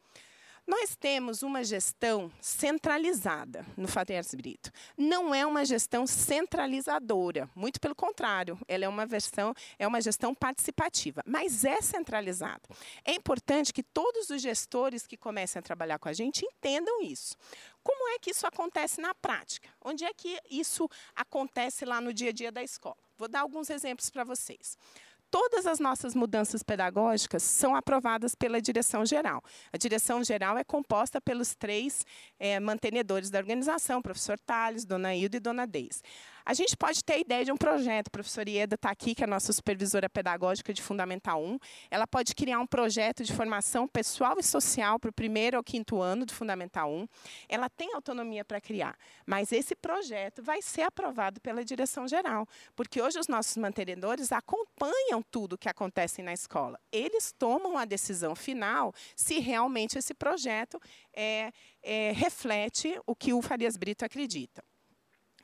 Nós 0.69 0.95
temos 0.95 1.43
uma 1.43 1.65
gestão 1.65 2.31
centralizada 2.43 3.65
no 3.75 3.89
Farias 3.89 4.35
Brito. 4.35 4.71
Não 4.99 5.35
é 5.35 5.47
uma 5.47 5.65
gestão 5.65 6.07
centralizadora, 6.07 7.49
muito 7.55 7.81
pelo 7.81 7.95
contrário, 7.95 8.59
ela 8.69 8.85
é 8.85 8.89
uma 8.89 9.07
versão, 9.07 9.55
é 9.79 9.87
uma 9.87 9.99
gestão 9.99 10.35
participativa, 10.35 11.23
mas 11.27 11.65
é 11.65 11.81
centralizada. 11.81 12.61
É 13.03 13.15
importante 13.15 13.73
que 13.73 13.83
todos 13.83 14.29
os 14.29 14.43
gestores 14.43 15.07
que 15.07 15.17
comecem 15.17 15.59
a 15.59 15.63
trabalhar 15.63 15.99
com 15.99 16.11
a 16.11 16.13
gente 16.13 16.45
entendam 16.45 17.01
isso. 17.01 17.35
Como 17.83 18.07
é 18.11 18.19
que 18.19 18.33
isso 18.33 18.47
acontece 18.47 19.01
na 19.01 19.15
prática? 19.15 19.71
Onde 19.83 20.05
é 20.05 20.13
que 20.13 20.39
isso 20.51 20.87
acontece 21.17 21.87
lá 21.87 21.99
no 21.99 22.13
dia 22.13 22.29
a 22.29 22.33
dia 22.33 22.53
da 22.53 22.63
escola? 22.63 22.99
Vou 23.17 23.27
dar 23.27 23.41
alguns 23.41 23.71
exemplos 23.71 24.11
para 24.11 24.23
vocês 24.23 24.77
todas 25.31 25.67
as 25.67 25.79
nossas 25.79 26.15
mudanças 26.15 26.63
pedagógicas 26.63 27.43
são 27.43 27.75
aprovadas 27.75 28.35
pela 28.35 28.61
direção 28.61 29.05
geral. 29.05 29.43
A 29.73 29.77
direção 29.77 30.23
geral 30.25 30.59
é 30.59 30.65
composta 30.65 31.21
pelos 31.21 31.55
três 31.55 32.05
é, 32.39 32.59
mantenedores 32.61 33.31
da 33.31 33.39
organização, 33.39 34.03
professor 34.03 34.39
Tales, 34.39 34.85
dona 34.85 35.15
Hilda 35.15 35.37
e 35.37 35.41
dona 35.41 35.67
Deis. 35.67 36.03
A 36.49 36.55
gente 36.55 36.75
pode 36.79 37.05
ter 37.05 37.13
a 37.13 37.19
ideia 37.19 37.45
de 37.45 37.53
um 37.53 37.59
projeto. 37.59 38.09
A 38.09 38.11
professora 38.11 38.49
Ieda 38.49 38.75
está 38.75 38.91
aqui, 38.91 39.15
que 39.15 39.23
é 39.23 39.27
a 39.27 39.29
nossa 39.29 39.53
supervisora 39.53 40.09
pedagógica 40.09 40.73
de 40.73 40.81
Fundamental 40.81 41.45
1. 41.45 41.59
Ela 41.91 42.07
pode 42.07 42.35
criar 42.35 42.59
um 42.59 42.67
projeto 42.67 43.23
de 43.23 43.35
formação 43.35 43.87
pessoal 43.87 44.35
e 44.39 44.43
social 44.43 44.99
para 44.99 45.11
o 45.11 45.13
primeiro 45.13 45.59
ao 45.59 45.63
quinto 45.63 46.01
ano 46.01 46.25
do 46.25 46.33
Fundamental 46.33 46.91
1. 46.91 47.07
Ela 47.51 47.69
tem 47.69 47.93
autonomia 47.93 48.47
para 48.47 48.63
criar, 48.63 48.97
mas 49.27 49.53
esse 49.53 49.77
projeto 49.77 50.43
vai 50.43 50.63
ser 50.63 50.85
aprovado 50.85 51.39
pela 51.39 51.63
direção 51.63 52.09
geral, 52.09 52.49
porque 52.75 53.03
hoje 53.03 53.19
os 53.19 53.29
nossos 53.29 53.59
mantenedores 53.59 54.33
acompanham 54.33 55.23
tudo 55.31 55.53
o 55.53 55.59
que 55.59 55.69
acontece 55.69 56.23
na 56.23 56.33
escola. 56.33 56.81
Eles 56.91 57.31
tomam 57.31 57.77
a 57.77 57.85
decisão 57.85 58.35
final 58.35 58.95
se 59.15 59.39
realmente 59.39 59.99
esse 59.99 60.15
projeto 60.15 60.81
é, 61.13 61.53
é, 61.83 62.13
reflete 62.13 62.99
o 63.07 63.15
que 63.15 63.35
o 63.35 63.43
Farias 63.43 63.77
Brito 63.77 64.03
acredita. 64.03 64.65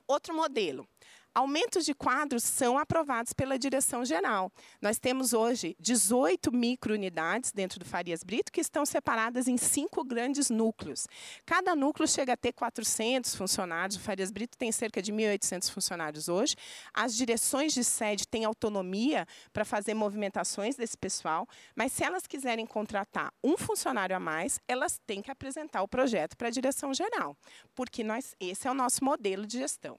Outro 0.07 0.35
modelo. 0.35 0.87
Aumentos 1.35 1.85
de 1.85 1.93
quadros 1.93 2.45
são 2.45 2.79
aprovados 2.79 3.33
pela 3.33 3.59
direção 3.59 4.05
geral. 4.05 4.53
Nós 4.81 5.01
temos 5.01 5.33
hoje 5.33 5.75
18 5.81 6.53
microunidades 6.53 7.51
dentro 7.51 7.81
do 7.81 7.85
Farias 7.85 8.23
Brito 8.23 8.53
que 8.53 8.61
estão 8.61 8.87
separadas 8.87 9.49
em 9.49 9.57
cinco 9.57 10.05
grandes 10.05 10.49
núcleos. 10.49 11.09
Cada 11.45 11.75
núcleo 11.75 12.07
chega 12.07 12.35
a 12.35 12.37
ter 12.37 12.53
400 12.53 13.35
funcionários. 13.35 13.97
O 13.97 14.01
Farias 14.01 14.31
Brito 14.31 14.57
tem 14.57 14.71
cerca 14.71 15.03
de 15.03 15.13
1.800 15.13 15.73
funcionários 15.73 16.29
hoje. 16.29 16.55
As 16.95 17.17
direções 17.17 17.75
de 17.75 17.83
sede 17.83 18.29
têm 18.29 18.45
autonomia 18.45 19.27
para 19.53 19.65
fazer 19.65 19.93
movimentações 19.93 20.77
desse 20.77 20.97
pessoal, 20.97 21.49
mas 21.75 21.91
se 21.91 22.05
elas 22.05 22.29
quiserem 22.29 22.65
contratar 22.65 23.35
um 23.43 23.57
funcionário 23.57 24.15
a 24.15 24.21
mais, 24.21 24.61
elas 24.69 25.01
têm 25.05 25.21
que 25.21 25.33
apresentar 25.33 25.83
o 25.83 25.89
projeto 25.89 26.37
para 26.37 26.47
a 26.47 26.53
direção 26.53 26.95
geral, 26.95 27.37
porque 27.75 28.05
nós, 28.05 28.37
esse 28.39 28.69
é 28.69 28.71
o 28.71 28.75
nosso 28.75 29.05
modelo 29.05 29.45
de 29.45 29.59
gestão. 29.59 29.99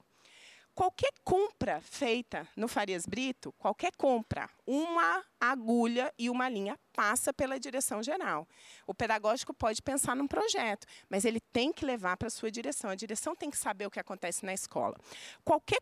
Qualquer 0.76 1.10
compra 1.24 1.80
feita 1.80 2.46
no 2.54 2.68
Farias 2.68 3.06
Brito, 3.06 3.50
qualquer 3.52 3.92
compra, 3.96 4.46
uma 4.66 5.24
agulha 5.40 6.12
e 6.18 6.28
uma 6.28 6.50
linha 6.50 6.78
passa 6.92 7.32
pela 7.32 7.60
direção 7.60 8.02
geral. 8.02 8.46
O 8.86 8.94
pedagógico 8.94 9.52
pode 9.52 9.82
pensar 9.82 10.16
num 10.16 10.26
projeto, 10.26 10.86
mas 11.10 11.24
ele 11.24 11.40
tem 11.52 11.72
que 11.72 11.84
levar 11.84 12.16
para 12.16 12.28
a 12.28 12.30
sua 12.30 12.50
direção. 12.50 12.90
A 12.90 12.94
direção 12.94 13.34
tem 13.34 13.50
que 13.50 13.56
saber 13.56 13.86
o 13.86 13.90
que 13.90 14.00
acontece 14.00 14.44
na 14.46 14.52
escola. 14.54 14.96
Qualquer 15.44 15.78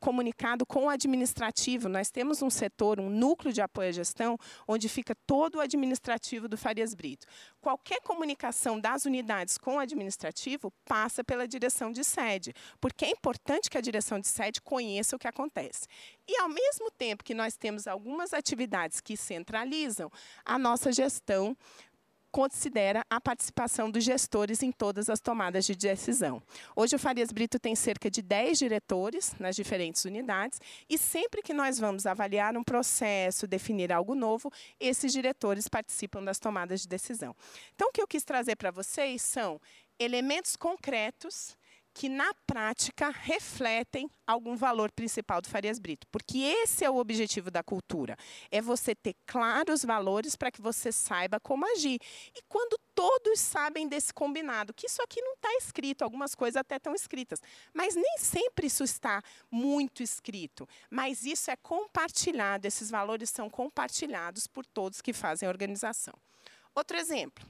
comunicado 0.00 0.64
com 0.64 0.86
o 0.86 0.88
administrativo, 0.88 1.88
nós 1.88 2.10
temos 2.10 2.40
um 2.40 2.50
setor, 2.50 3.00
um 3.00 3.10
núcleo 3.10 3.52
de 3.52 3.60
apoio 3.60 3.88
à 3.88 3.92
gestão, 3.92 4.38
onde 4.66 4.88
fica 4.88 5.14
todo 5.26 5.56
o 5.56 5.60
administrativo 5.60 6.48
do 6.48 6.56
Farias 6.56 6.94
Brito. 6.94 7.26
Qualquer 7.60 8.00
comunicação 8.00 8.80
das 8.80 9.04
unidades 9.04 9.58
com 9.58 9.76
o 9.76 9.80
administrativo 9.80 10.72
passa 10.84 11.24
pela 11.24 11.48
direção 11.48 11.90
de 11.90 12.04
sede, 12.04 12.54
porque 12.80 13.04
é 13.04 13.10
importante 13.10 13.68
que 13.68 13.78
a 13.78 13.82
de 14.16 14.28
sede 14.28 14.60
conheça 14.60 15.16
o 15.16 15.18
que 15.18 15.26
acontece. 15.26 15.88
E, 16.28 16.36
ao 16.40 16.48
mesmo 16.48 16.88
tempo 16.92 17.24
que 17.24 17.34
nós 17.34 17.56
temos 17.56 17.88
algumas 17.88 18.32
atividades 18.32 19.00
que 19.00 19.16
centralizam, 19.16 20.08
a 20.44 20.56
nossa 20.56 20.92
gestão 20.92 21.56
considera 22.30 23.04
a 23.08 23.20
participação 23.20 23.90
dos 23.90 24.04
gestores 24.04 24.62
em 24.62 24.70
todas 24.70 25.08
as 25.08 25.20
tomadas 25.20 25.64
de 25.64 25.74
decisão. 25.74 26.42
Hoje 26.76 26.96
o 26.96 26.98
Farias 26.98 27.32
Brito 27.32 27.58
tem 27.58 27.74
cerca 27.74 28.10
de 28.10 28.22
10 28.22 28.58
diretores 28.58 29.34
nas 29.38 29.56
diferentes 29.56 30.04
unidades 30.04 30.60
e 30.88 30.98
sempre 30.98 31.42
que 31.42 31.54
nós 31.54 31.78
vamos 31.78 32.06
avaliar 32.06 32.56
um 32.56 32.62
processo, 32.62 33.46
definir 33.46 33.92
algo 33.92 34.14
novo, 34.14 34.52
esses 34.78 35.12
diretores 35.12 35.68
participam 35.68 36.22
das 36.22 36.38
tomadas 36.38 36.82
de 36.82 36.88
decisão. 36.88 37.34
Então 37.74 37.88
o 37.88 37.92
que 37.92 38.02
eu 38.02 38.06
quis 38.06 38.24
trazer 38.24 38.56
para 38.56 38.70
vocês 38.70 39.22
são 39.22 39.60
elementos 39.98 40.54
concretos 40.54 41.56
que 41.98 42.08
na 42.08 42.32
prática 42.46 43.10
refletem 43.10 44.08
algum 44.24 44.54
valor 44.54 44.88
principal 44.92 45.42
do 45.42 45.48
Farias 45.48 45.80
Brito, 45.80 46.06
porque 46.12 46.38
esse 46.38 46.84
é 46.84 46.88
o 46.88 46.96
objetivo 46.96 47.50
da 47.50 47.60
cultura, 47.60 48.16
é 48.52 48.62
você 48.62 48.94
ter 48.94 49.16
claros 49.26 49.84
valores 49.84 50.36
para 50.36 50.52
que 50.52 50.62
você 50.62 50.92
saiba 50.92 51.40
como 51.40 51.66
agir. 51.66 51.98
E 52.36 52.40
quando 52.48 52.78
todos 52.94 53.40
sabem 53.40 53.88
desse 53.88 54.14
combinado, 54.14 54.72
que 54.72 54.86
isso 54.86 55.02
aqui 55.02 55.20
não 55.20 55.32
está 55.32 55.52
escrito, 55.54 56.02
algumas 56.02 56.36
coisas 56.36 56.60
até 56.60 56.76
estão 56.76 56.94
escritas, 56.94 57.42
mas 57.74 57.96
nem 57.96 58.16
sempre 58.18 58.68
isso 58.68 58.84
está 58.84 59.20
muito 59.50 60.00
escrito, 60.00 60.68
mas 60.88 61.24
isso 61.24 61.50
é 61.50 61.56
compartilhado, 61.56 62.64
esses 62.64 62.92
valores 62.92 63.28
são 63.28 63.50
compartilhados 63.50 64.46
por 64.46 64.64
todos 64.64 65.00
que 65.00 65.12
fazem 65.12 65.48
a 65.48 65.50
organização. 65.50 66.14
Outro 66.76 66.96
exemplo, 66.96 67.44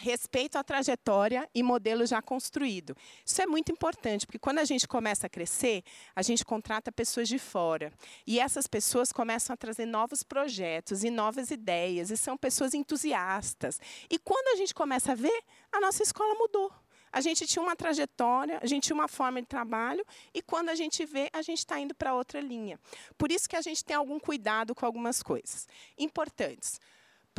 respeito 0.00 0.56
à 0.56 0.64
trajetória 0.64 1.48
e 1.54 1.62
modelo 1.62 2.06
já 2.06 2.20
construído. 2.22 2.96
Isso 3.24 3.40
é 3.40 3.46
muito 3.46 3.70
importante, 3.70 4.26
porque 4.26 4.38
quando 4.38 4.58
a 4.58 4.64
gente 4.64 4.88
começa 4.88 5.26
a 5.26 5.30
crescer, 5.30 5.84
a 6.16 6.22
gente 6.22 6.44
contrata 6.44 6.90
pessoas 6.90 7.28
de 7.28 7.38
fora. 7.38 7.92
E 8.26 8.40
essas 8.40 8.66
pessoas 8.66 9.12
começam 9.12 9.54
a 9.54 9.56
trazer 9.56 9.86
novos 9.86 10.22
projetos 10.22 11.04
e 11.04 11.10
novas 11.10 11.50
ideias, 11.50 12.10
e 12.10 12.16
são 12.16 12.36
pessoas 12.36 12.74
entusiastas. 12.74 13.78
E 14.08 14.18
quando 14.18 14.48
a 14.48 14.56
gente 14.56 14.74
começa 14.74 15.12
a 15.12 15.14
ver, 15.14 15.44
a 15.70 15.80
nossa 15.80 16.02
escola 16.02 16.34
mudou. 16.34 16.72
A 17.12 17.20
gente 17.20 17.46
tinha 17.46 17.62
uma 17.62 17.74
trajetória, 17.74 18.60
a 18.62 18.66
gente 18.66 18.84
tinha 18.84 18.94
uma 18.94 19.08
forma 19.08 19.40
de 19.42 19.48
trabalho, 19.48 20.04
e 20.32 20.40
quando 20.40 20.68
a 20.68 20.74
gente 20.74 21.04
vê, 21.04 21.28
a 21.32 21.42
gente 21.42 21.58
está 21.58 21.78
indo 21.78 21.94
para 21.94 22.14
outra 22.14 22.40
linha. 22.40 22.78
Por 23.18 23.32
isso 23.32 23.48
que 23.48 23.56
a 23.56 23.62
gente 23.62 23.84
tem 23.84 23.96
algum 23.96 24.18
cuidado 24.20 24.74
com 24.74 24.86
algumas 24.86 25.22
coisas 25.22 25.66
importantes. 25.98 26.80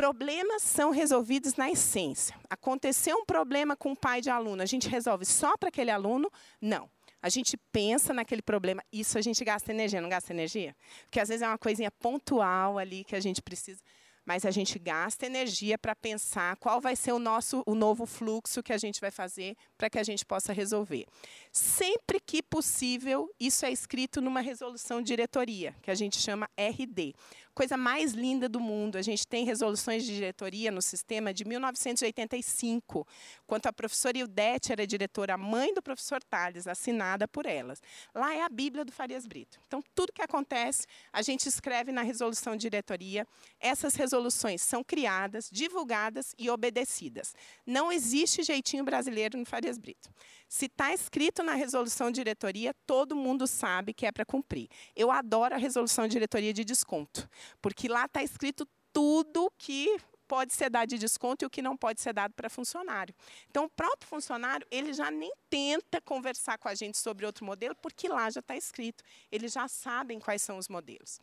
Problemas 0.01 0.63
são 0.63 0.89
resolvidos 0.89 1.53
na 1.53 1.69
essência. 1.69 2.35
Aconteceu 2.49 3.15
um 3.17 3.23
problema 3.23 3.75
com 3.75 3.91
o 3.91 3.95
pai 3.95 4.19
de 4.19 4.31
aluno, 4.31 4.63
a 4.63 4.65
gente 4.65 4.89
resolve 4.89 5.25
só 5.25 5.55
para 5.55 5.69
aquele 5.69 5.91
aluno? 5.91 6.27
Não. 6.59 6.89
A 7.21 7.29
gente 7.29 7.55
pensa 7.71 8.11
naquele 8.11 8.41
problema, 8.41 8.83
isso 8.91 9.15
a 9.19 9.21
gente 9.21 9.45
gasta 9.45 9.71
energia, 9.71 10.01
não 10.01 10.09
gasta 10.09 10.33
energia? 10.33 10.75
Porque 11.03 11.19
às 11.19 11.29
vezes 11.29 11.43
é 11.43 11.47
uma 11.47 11.55
coisinha 11.55 11.91
pontual 11.91 12.79
ali 12.79 13.03
que 13.03 13.15
a 13.15 13.19
gente 13.19 13.43
precisa 13.43 13.79
mas 14.25 14.45
a 14.45 14.51
gente 14.51 14.77
gasta 14.77 15.25
energia 15.25 15.77
para 15.77 15.95
pensar 15.95 16.55
qual 16.57 16.79
vai 16.79 16.95
ser 16.95 17.11
o 17.11 17.19
nosso 17.19 17.63
o 17.65 17.73
novo 17.73 18.05
fluxo 18.05 18.61
que 18.61 18.73
a 18.73 18.77
gente 18.77 19.01
vai 19.01 19.11
fazer 19.11 19.55
para 19.77 19.89
que 19.89 19.97
a 19.97 20.03
gente 20.03 20.25
possa 20.25 20.53
resolver. 20.53 21.05
Sempre 21.51 22.19
que 22.19 22.41
possível, 22.41 23.29
isso 23.39 23.65
é 23.65 23.71
escrito 23.71 24.21
numa 24.21 24.41
resolução 24.41 25.01
de 25.01 25.07
diretoria, 25.07 25.75
que 25.81 25.91
a 25.91 25.95
gente 25.95 26.19
chama 26.19 26.49
RD. 26.55 27.13
Coisa 27.53 27.75
mais 27.75 28.13
linda 28.13 28.47
do 28.47 28.61
mundo, 28.61 28.97
a 28.97 29.01
gente 29.01 29.27
tem 29.27 29.43
resoluções 29.43 30.05
de 30.05 30.15
diretoria 30.15 30.71
no 30.71 30.81
sistema 30.81 31.33
de 31.33 31.43
1985, 31.43 33.05
quando 33.45 33.67
a 33.67 33.73
professora 33.73 34.17
Ildete 34.17 34.71
era 34.71 34.87
diretora, 34.87 35.33
a 35.33 35.37
mãe 35.37 35.73
do 35.73 35.81
professor 35.81 36.23
Tales, 36.23 36.65
assinada 36.65 37.27
por 37.27 37.45
elas. 37.45 37.81
Lá 38.15 38.33
é 38.33 38.41
a 38.41 38.49
Bíblia 38.49 38.85
do 38.85 38.91
Farias 38.93 39.27
Brito. 39.27 39.59
Então, 39.67 39.83
tudo 39.93 40.13
que 40.13 40.21
acontece, 40.21 40.87
a 41.11 41.21
gente 41.21 41.47
escreve 41.47 41.91
na 41.91 42.03
resolução 42.03 42.55
de 42.55 42.61
diretoria. 42.61 43.27
Essas 43.59 43.95
resoluções 43.95 44.61
são 44.61 44.81
criadas, 44.81 45.49
divulgadas 45.51 46.33
e 46.37 46.49
obedecidas. 46.49 47.35
Não 47.65 47.91
existe 47.91 48.43
jeitinho 48.43 48.85
brasileiro 48.85 49.37
no 49.37 49.45
Farias 49.45 49.77
Brito. 49.77 50.09
Se 50.51 50.65
está 50.65 50.93
escrito 50.93 51.43
na 51.43 51.53
resolução 51.53 52.11
de 52.11 52.15
diretoria, 52.15 52.75
todo 52.85 53.15
mundo 53.15 53.47
sabe 53.47 53.93
que 53.93 54.05
é 54.05 54.11
para 54.11 54.25
cumprir. 54.25 54.67
Eu 54.93 55.09
adoro 55.09 55.55
a 55.55 55.57
resolução 55.57 56.07
de 56.07 56.11
diretoria 56.11 56.53
de 56.53 56.65
desconto, 56.65 57.29
porque 57.61 57.87
lá 57.87 58.05
está 58.05 58.23
escrito 58.23 58.67
tudo 58.91 59.51
que 59.57 59.87
pode 60.31 60.53
ser 60.53 60.69
dado 60.69 60.87
de 60.87 60.97
desconto 60.97 61.43
e 61.43 61.45
o 61.45 61.49
que 61.49 61.61
não 61.61 61.75
pode 61.75 61.99
ser 61.99 62.13
dado 62.13 62.33
para 62.33 62.49
funcionário. 62.49 63.13
Então, 63.49 63.65
o 63.65 63.69
próprio 63.69 64.07
funcionário, 64.07 64.65
ele 64.71 64.93
já 64.93 65.11
nem 65.11 65.29
tenta 65.49 65.99
conversar 65.99 66.57
com 66.57 66.69
a 66.69 66.73
gente 66.73 66.97
sobre 66.97 67.25
outro 67.25 67.43
modelo, 67.43 67.75
porque 67.81 68.07
lá 68.07 68.29
já 68.29 68.39
está 68.39 68.55
escrito. 68.55 69.03
Eles 69.29 69.51
já 69.51 69.67
sabem 69.67 70.21
quais 70.21 70.41
são 70.41 70.57
os 70.57 70.69
modelos. 70.69 71.19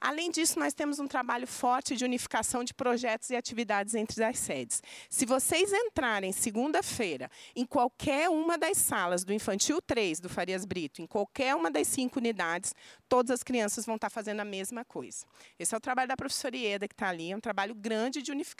Além 0.00 0.30
disso, 0.30 0.60
nós 0.60 0.72
temos 0.72 1.00
um 1.00 1.08
trabalho 1.08 1.44
forte 1.44 1.96
de 1.96 2.04
unificação 2.04 2.62
de 2.62 2.72
projetos 2.72 3.30
e 3.30 3.34
atividades 3.34 3.96
entre 3.96 4.22
as 4.22 4.38
sedes. 4.38 4.80
Se 5.10 5.26
vocês 5.26 5.72
entrarem 5.72 6.30
segunda-feira 6.30 7.28
em 7.56 7.66
qualquer 7.66 8.28
uma 8.30 8.56
das 8.56 8.78
salas 8.78 9.24
do 9.24 9.32
Infantil 9.32 9.82
3 9.82 10.20
do 10.20 10.28
Farias 10.28 10.64
Brito, 10.64 11.02
em 11.02 11.06
qualquer 11.06 11.56
uma 11.56 11.68
das 11.68 11.88
cinco 11.88 12.20
unidades, 12.20 12.72
todas 13.08 13.32
as 13.32 13.42
crianças 13.42 13.84
vão 13.84 13.96
estar 13.96 14.08
fazendo 14.08 14.38
a 14.38 14.44
mesma 14.44 14.84
coisa. 14.84 15.26
Esse 15.58 15.74
é 15.74 15.76
o 15.76 15.80
trabalho 15.80 16.06
da 16.06 16.16
professora 16.16 16.56
Ieda 16.56 16.86
que 16.86 16.94
está 16.94 17.08
ali, 17.08 17.32
é 17.32 17.36
um 17.36 17.40
trabalho 17.40 17.74
grande 17.74 18.22
de 18.22 18.30
unificação. 18.30 18.51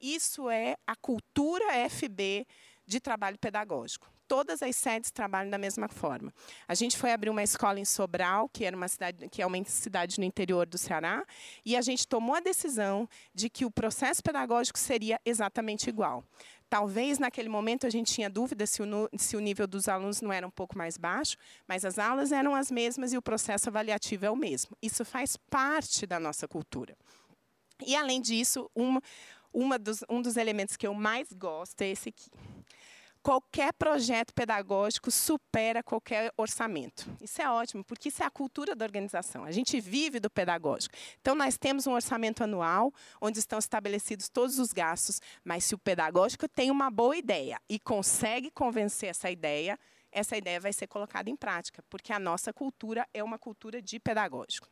Isso 0.00 0.48
é 0.50 0.76
a 0.86 0.96
cultura 0.96 1.88
FB 1.88 2.46
de 2.86 3.00
trabalho 3.00 3.38
pedagógico 3.38 4.14
todas 4.26 4.62
as 4.62 4.74
sedes 4.76 5.10
trabalham 5.10 5.50
da 5.50 5.58
mesma 5.58 5.88
forma. 5.88 6.32
A 6.66 6.74
gente 6.74 6.96
foi 6.96 7.12
abrir 7.12 7.30
uma 7.30 7.42
escola 7.42 7.78
em 7.78 7.84
Sobral, 7.84 8.48
que 8.48 8.64
era 8.64 8.76
uma 8.76 8.88
cidade, 8.88 9.28
que 9.28 9.42
é 9.42 9.46
uma 9.46 9.62
cidade 9.64 10.18
no 10.18 10.24
interior 10.24 10.66
do 10.66 10.78
Ceará, 10.78 11.24
e 11.64 11.76
a 11.76 11.82
gente 11.82 12.06
tomou 12.06 12.34
a 12.34 12.40
decisão 12.40 13.08
de 13.34 13.48
que 13.48 13.64
o 13.64 13.70
processo 13.70 14.22
pedagógico 14.22 14.78
seria 14.78 15.20
exatamente 15.24 15.88
igual. 15.88 16.24
Talvez 16.68 17.18
naquele 17.18 17.48
momento 17.48 17.86
a 17.86 17.90
gente 17.90 18.12
tinha 18.12 18.28
dúvida 18.28 18.66
se 18.66 18.82
o, 18.82 18.86
se 19.16 19.36
o 19.36 19.40
nível 19.40 19.66
dos 19.66 19.86
alunos 19.86 20.20
não 20.20 20.32
era 20.32 20.46
um 20.46 20.50
pouco 20.50 20.76
mais 20.76 20.96
baixo, 20.96 21.36
mas 21.68 21.84
as 21.84 21.98
aulas 21.98 22.32
eram 22.32 22.54
as 22.54 22.70
mesmas 22.70 23.12
e 23.12 23.16
o 23.16 23.22
processo 23.22 23.68
avaliativo 23.68 24.26
é 24.26 24.30
o 24.30 24.36
mesmo. 24.36 24.76
Isso 24.82 25.04
faz 25.04 25.36
parte 25.36 26.06
da 26.06 26.18
nossa 26.18 26.48
cultura. 26.48 26.96
E, 27.84 27.96
além 27.96 28.20
disso, 28.20 28.70
uma, 28.74 29.00
uma 29.52 29.78
dos, 29.78 30.04
um 30.08 30.20
dos 30.20 30.36
elementos 30.36 30.76
que 30.76 30.86
eu 30.86 30.94
mais 30.94 31.32
gosto 31.32 31.80
é 31.82 31.88
esse 31.88 32.08
aqui 32.08 32.30
qualquer 33.24 33.72
projeto 33.72 34.34
pedagógico 34.34 35.10
supera 35.10 35.82
qualquer 35.82 36.30
orçamento. 36.36 37.08
Isso 37.22 37.40
é 37.40 37.48
ótimo, 37.48 37.82
porque 37.82 38.10
isso 38.10 38.22
é 38.22 38.26
a 38.26 38.30
cultura 38.30 38.76
da 38.76 38.84
organização. 38.84 39.44
A 39.44 39.50
gente 39.50 39.80
vive 39.80 40.20
do 40.20 40.28
pedagógico. 40.28 40.94
Então, 41.22 41.34
nós 41.34 41.56
temos 41.56 41.86
um 41.86 41.94
orçamento 41.94 42.44
anual, 42.44 42.92
onde 43.18 43.38
estão 43.38 43.58
estabelecidos 43.58 44.28
todos 44.28 44.58
os 44.58 44.74
gastos, 44.74 45.22
mas 45.42 45.64
se 45.64 45.74
o 45.74 45.78
pedagógico 45.78 46.46
tem 46.46 46.70
uma 46.70 46.90
boa 46.90 47.16
ideia 47.16 47.58
e 47.66 47.80
consegue 47.80 48.50
convencer 48.50 49.08
essa 49.08 49.30
ideia, 49.30 49.78
essa 50.12 50.36
ideia 50.36 50.60
vai 50.60 50.74
ser 50.74 50.86
colocada 50.86 51.30
em 51.30 51.34
prática, 51.34 51.82
porque 51.88 52.12
a 52.12 52.18
nossa 52.18 52.52
cultura 52.52 53.08
é 53.14 53.24
uma 53.24 53.38
cultura 53.38 53.80
de 53.80 53.98
pedagógico. 53.98 54.68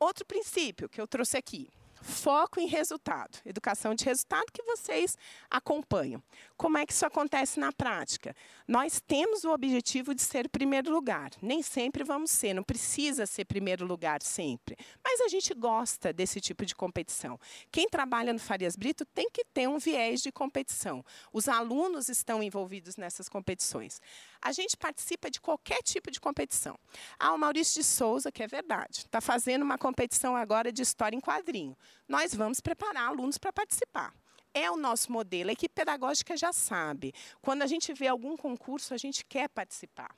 Outro 0.00 0.26
princípio 0.26 0.88
que 0.88 1.00
eu 1.00 1.06
trouxe 1.06 1.36
aqui, 1.36 1.70
foco 2.02 2.60
em 2.60 2.66
resultado, 2.66 3.38
educação 3.46 3.94
de 3.94 4.04
resultado 4.04 4.52
que 4.52 4.62
vocês 4.62 5.16
acompanham. 5.50 6.22
Como 6.56 6.78
é 6.78 6.84
que 6.84 6.92
isso 6.92 7.06
acontece 7.06 7.58
na 7.58 7.72
prática? 7.72 8.34
Nós 8.66 9.00
temos 9.00 9.44
o 9.44 9.50
objetivo 9.50 10.14
de 10.14 10.22
ser 10.22 10.48
primeiro 10.48 10.92
lugar. 10.92 11.30
Nem 11.40 11.62
sempre 11.62 12.04
vamos 12.04 12.30
ser, 12.30 12.54
não 12.54 12.62
precisa 12.62 13.26
ser 13.26 13.44
primeiro 13.44 13.86
lugar 13.86 14.22
sempre. 14.22 14.76
Mas 15.02 15.20
a 15.20 15.28
gente 15.28 15.54
gosta 15.54 16.12
desse 16.12 16.40
tipo 16.40 16.64
de 16.66 16.74
competição. 16.74 17.38
Quem 17.70 17.88
trabalha 17.88 18.32
no 18.32 18.38
Farias 18.38 18.76
Brito 18.76 19.04
tem 19.06 19.30
que 19.30 19.44
ter 19.44 19.68
um 19.68 19.78
viés 19.78 20.20
de 20.22 20.32
competição. 20.32 21.04
Os 21.32 21.48
alunos 21.48 22.08
estão 22.08 22.42
envolvidos 22.42 22.96
nessas 22.96 23.28
competições. 23.28 24.00
A 24.42 24.52
gente 24.52 24.76
participa 24.76 25.30
de 25.30 25.40
qualquer 25.40 25.82
tipo 25.82 26.10
de 26.10 26.20
competição. 26.20 26.76
Ah, 27.18 27.32
o 27.32 27.38
Maurício 27.38 27.80
de 27.80 27.86
Souza, 27.86 28.32
que 28.32 28.42
é 28.42 28.46
verdade, 28.46 28.98
está 28.98 29.20
fazendo 29.20 29.62
uma 29.62 29.78
competição 29.78 30.36
agora 30.36 30.72
de 30.72 30.82
história 30.82 31.16
em 31.16 31.20
quadrinho 31.20 31.76
nós 32.12 32.34
vamos 32.34 32.60
preparar 32.60 33.08
alunos 33.08 33.38
para 33.38 33.52
participar. 33.52 34.14
É 34.54 34.70
o 34.70 34.76
nosso 34.76 35.10
modelo. 35.10 35.48
A 35.48 35.54
equipe 35.54 35.74
pedagógica 35.74 36.36
já 36.36 36.52
sabe. 36.52 37.14
Quando 37.40 37.62
a 37.62 37.66
gente 37.66 37.94
vê 37.94 38.06
algum 38.06 38.36
concurso, 38.36 38.92
a 38.92 38.98
gente 38.98 39.24
quer 39.24 39.48
participar. 39.48 40.14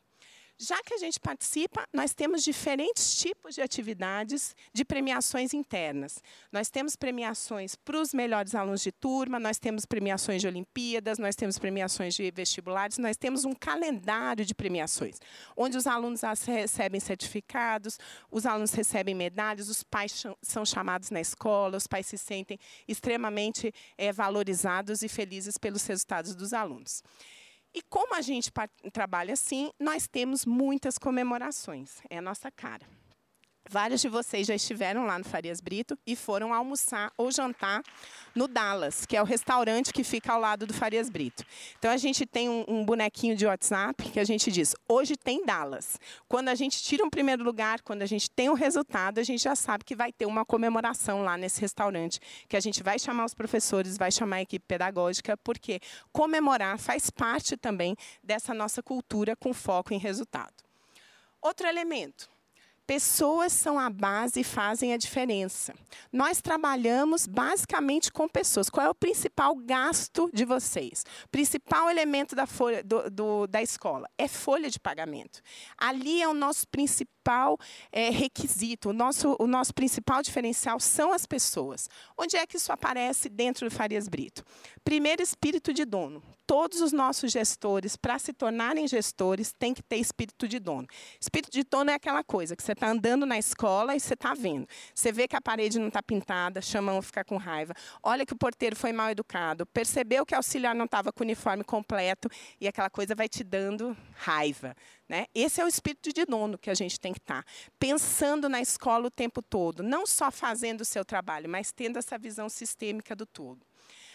Já 0.56 0.80
que 0.84 0.94
a 0.94 0.98
gente 0.98 1.18
participa, 1.18 1.84
nós 1.92 2.14
temos 2.14 2.44
diferentes 2.44 3.16
tipos 3.16 3.56
de 3.56 3.60
atividades 3.60 4.54
de 4.72 4.84
premiações 4.84 5.52
internas. 5.52 6.22
Nós 6.52 6.70
temos 6.70 6.94
premiações 6.94 7.74
para 7.74 8.00
os 8.00 8.14
melhores 8.14 8.54
alunos 8.54 8.80
de 8.80 8.92
turma, 8.92 9.40
nós 9.40 9.58
temos 9.58 9.84
premiações 9.84 10.40
de 10.40 10.46
Olimpíadas, 10.46 11.18
nós 11.18 11.34
temos 11.34 11.58
premiações 11.58 12.14
de 12.14 12.30
vestibulares, 12.30 12.98
nós 12.98 13.16
temos 13.16 13.44
um 13.44 13.52
calendário 13.52 14.44
de 14.44 14.54
premiações, 14.54 15.18
onde 15.56 15.76
os 15.76 15.88
alunos 15.88 16.20
recebem 16.46 17.00
certificados, 17.00 17.98
os 18.30 18.46
alunos 18.46 18.72
recebem 18.72 19.14
medalhas, 19.14 19.68
os 19.68 19.82
pais 19.82 20.22
são 20.40 20.64
chamados 20.64 21.10
na 21.10 21.20
escola, 21.20 21.76
os 21.76 21.88
pais 21.88 22.06
se 22.06 22.16
sentem 22.16 22.60
extremamente 22.86 23.74
é, 23.98 24.12
valorizados 24.12 25.02
e 25.02 25.08
felizes 25.08 25.58
pelos 25.58 25.84
resultados 25.84 26.36
dos 26.36 26.52
alunos. 26.52 27.02
E 27.74 27.82
como 27.82 28.14
a 28.14 28.22
gente 28.22 28.52
trabalha 28.92 29.34
assim, 29.34 29.70
nós 29.80 30.06
temos 30.06 30.46
muitas 30.46 30.96
comemorações. 30.96 32.00
É 32.08 32.18
a 32.18 32.22
nossa 32.22 32.48
cara. 32.50 32.86
Vários 33.68 34.02
de 34.02 34.10
vocês 34.10 34.46
já 34.46 34.54
estiveram 34.54 35.06
lá 35.06 35.18
no 35.18 35.24
Farias 35.24 35.58
Brito 35.58 35.98
e 36.06 36.14
foram 36.14 36.52
almoçar 36.52 37.10
ou 37.16 37.32
jantar 37.32 37.82
no 38.34 38.46
Dallas, 38.46 39.06
que 39.06 39.16
é 39.16 39.22
o 39.22 39.24
restaurante 39.24 39.90
que 39.90 40.04
fica 40.04 40.34
ao 40.34 40.40
lado 40.40 40.66
do 40.66 40.74
Farias 40.74 41.08
Brito. 41.08 41.42
Então 41.78 41.90
a 41.90 41.96
gente 41.96 42.26
tem 42.26 42.48
um, 42.48 42.64
um, 42.68 42.84
bonequinho 42.84 43.34
de 43.34 43.46
WhatsApp 43.46 44.10
que 44.10 44.20
a 44.20 44.24
gente 44.24 44.52
diz: 44.52 44.76
hoje 44.86 45.16
tem 45.16 45.46
Dallas. 45.46 45.98
Quando 46.28 46.50
a 46.50 46.54
gente 46.54 46.82
tira 46.82 47.02
um 47.02 47.08
primeiro 47.08 47.42
lugar, 47.42 47.80
quando 47.80 48.02
a 48.02 48.06
gente 48.06 48.30
tem 48.30 48.50
o 48.50 48.52
um 48.52 48.54
resultado, 48.54 49.18
a 49.18 49.22
gente 49.22 49.42
já 49.42 49.56
sabe 49.56 49.82
que 49.82 49.96
vai 49.96 50.12
ter 50.12 50.26
uma 50.26 50.44
comemoração 50.44 51.22
lá 51.22 51.38
nesse 51.38 51.60
restaurante, 51.60 52.20
que 52.46 52.56
a 52.58 52.60
gente 52.60 52.82
vai 52.82 52.98
chamar 52.98 53.24
os 53.24 53.34
professores, 53.34 53.96
vai 53.96 54.12
chamar 54.12 54.36
a 54.36 54.42
equipe 54.42 54.64
pedagógica, 54.68 55.38
porque 55.38 55.80
comemorar 56.12 56.78
faz 56.78 57.08
parte 57.08 57.56
também 57.56 57.96
dessa 58.22 58.52
nossa 58.52 58.82
cultura 58.82 59.34
com 59.34 59.54
foco 59.54 59.94
em 59.94 59.98
resultado. 59.98 60.52
Outro 61.40 61.66
elemento 61.66 62.33
Pessoas 62.86 63.52
são 63.52 63.78
a 63.78 63.88
base 63.88 64.40
e 64.40 64.44
fazem 64.44 64.92
a 64.92 64.98
diferença. 64.98 65.74
Nós 66.12 66.42
trabalhamos 66.42 67.26
basicamente 67.26 68.12
com 68.12 68.28
pessoas. 68.28 68.68
Qual 68.68 68.84
é 68.84 68.90
o 68.90 68.94
principal 68.94 69.54
gasto 69.56 70.30
de 70.34 70.44
vocês? 70.44 71.02
O 71.24 71.28
principal 71.28 71.88
elemento 71.88 72.36
da, 72.36 72.46
folha, 72.46 72.84
do, 72.84 73.10
do, 73.10 73.46
da 73.46 73.62
escola 73.62 74.06
é 74.18 74.28
folha 74.28 74.68
de 74.68 74.78
pagamento. 74.78 75.40
Ali 75.78 76.20
é 76.20 76.28
o 76.28 76.34
nosso 76.34 76.68
principal 76.68 77.58
é, 77.90 78.10
requisito, 78.10 78.90
o 78.90 78.92
nosso, 78.92 79.34
o 79.38 79.46
nosso 79.46 79.72
principal 79.72 80.22
diferencial 80.22 80.78
são 80.78 81.10
as 81.10 81.24
pessoas. 81.24 81.88
Onde 82.18 82.36
é 82.36 82.46
que 82.46 82.58
isso 82.58 82.70
aparece 82.70 83.30
dentro 83.30 83.66
do 83.66 83.74
Farias 83.74 84.08
Brito? 84.08 84.44
Primeiro, 84.84 85.22
espírito 85.22 85.72
de 85.72 85.86
dono 85.86 86.22
todos 86.46 86.80
os 86.80 86.92
nossos 86.92 87.32
gestores, 87.32 87.96
para 87.96 88.18
se 88.18 88.32
tornarem 88.32 88.86
gestores, 88.86 89.52
têm 89.52 89.74
que 89.74 89.82
ter 89.82 89.96
espírito 89.96 90.46
de 90.46 90.58
dono. 90.58 90.86
Espírito 91.20 91.52
de 91.52 91.64
dono 91.64 91.90
é 91.90 91.94
aquela 91.94 92.22
coisa 92.22 92.54
que 92.54 92.62
você 92.62 92.72
está 92.72 92.88
andando 92.88 93.26
na 93.26 93.38
escola 93.38 93.96
e 93.96 94.00
você 94.00 94.14
está 94.14 94.34
vendo. 94.34 94.66
Você 94.94 95.10
vê 95.12 95.26
que 95.26 95.36
a 95.36 95.40
parede 95.40 95.78
não 95.78 95.88
está 95.88 96.02
pintada, 96.02 96.60
chamam 96.60 97.00
ficar 97.02 97.24
com 97.24 97.36
raiva. 97.36 97.74
Olha 98.02 98.26
que 98.26 98.32
o 98.32 98.36
porteiro 98.36 98.76
foi 98.76 98.92
mal 98.92 99.10
educado. 99.10 99.66
Percebeu 99.66 100.24
que 100.24 100.34
o 100.34 100.36
auxiliar 100.36 100.74
não 100.74 100.84
estava 100.84 101.12
com 101.12 101.22
o 101.22 101.26
uniforme 101.26 101.64
completo 101.64 102.28
e 102.60 102.68
aquela 102.68 102.90
coisa 102.90 103.14
vai 103.14 103.28
te 103.28 103.42
dando 103.42 103.96
raiva. 104.14 104.76
Né? 105.08 105.26
Esse 105.34 105.60
é 105.60 105.64
o 105.64 105.68
espírito 105.68 106.12
de 106.12 106.24
dono 106.24 106.56
que 106.58 106.70
a 106.70 106.74
gente 106.74 106.98
tem 106.98 107.12
que 107.12 107.18
estar. 107.18 107.42
Tá. 107.42 107.50
Pensando 107.78 108.48
na 108.48 108.60
escola 108.60 109.06
o 109.06 109.10
tempo 109.10 109.42
todo. 109.42 109.82
Não 109.82 110.06
só 110.06 110.30
fazendo 110.30 110.80
o 110.80 110.84
seu 110.84 111.04
trabalho, 111.04 111.48
mas 111.48 111.72
tendo 111.72 111.98
essa 111.98 112.18
visão 112.18 112.48
sistêmica 112.48 113.14
do 113.14 113.26
todo. 113.26 113.64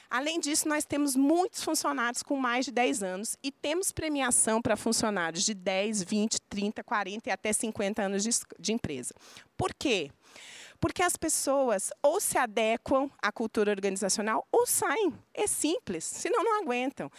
Além 0.09 0.39
disso, 0.39 0.67
nós 0.67 0.85
temos 0.85 1.15
muitos 1.15 1.63
funcionários 1.63 2.23
com 2.23 2.35
mais 2.35 2.65
de 2.65 2.71
10 2.71 3.03
anos 3.03 3.37
e 3.43 3.51
temos 3.51 3.91
premiação 3.91 4.59
para 4.59 4.75
funcionários 4.75 5.45
de 5.45 5.53
10, 5.53 6.03
20, 6.03 6.41
30, 6.49 6.83
40 6.83 7.29
e 7.29 7.31
até 7.31 7.53
50 7.53 8.01
anos 8.01 8.23
de, 8.23 8.31
de 8.59 8.73
empresa. 8.73 9.13
Por 9.55 9.71
quê? 9.73 10.09
Porque 10.79 11.03
as 11.03 11.15
pessoas 11.15 11.91
ou 12.01 12.19
se 12.19 12.37
adequam 12.37 13.11
à 13.21 13.31
cultura 13.31 13.69
organizacional 13.69 14.47
ou 14.51 14.65
saem. 14.65 15.13
É 15.33 15.45
simples, 15.45 16.05
senão 16.05 16.43
não 16.43 16.61
aguentam. 16.61 17.11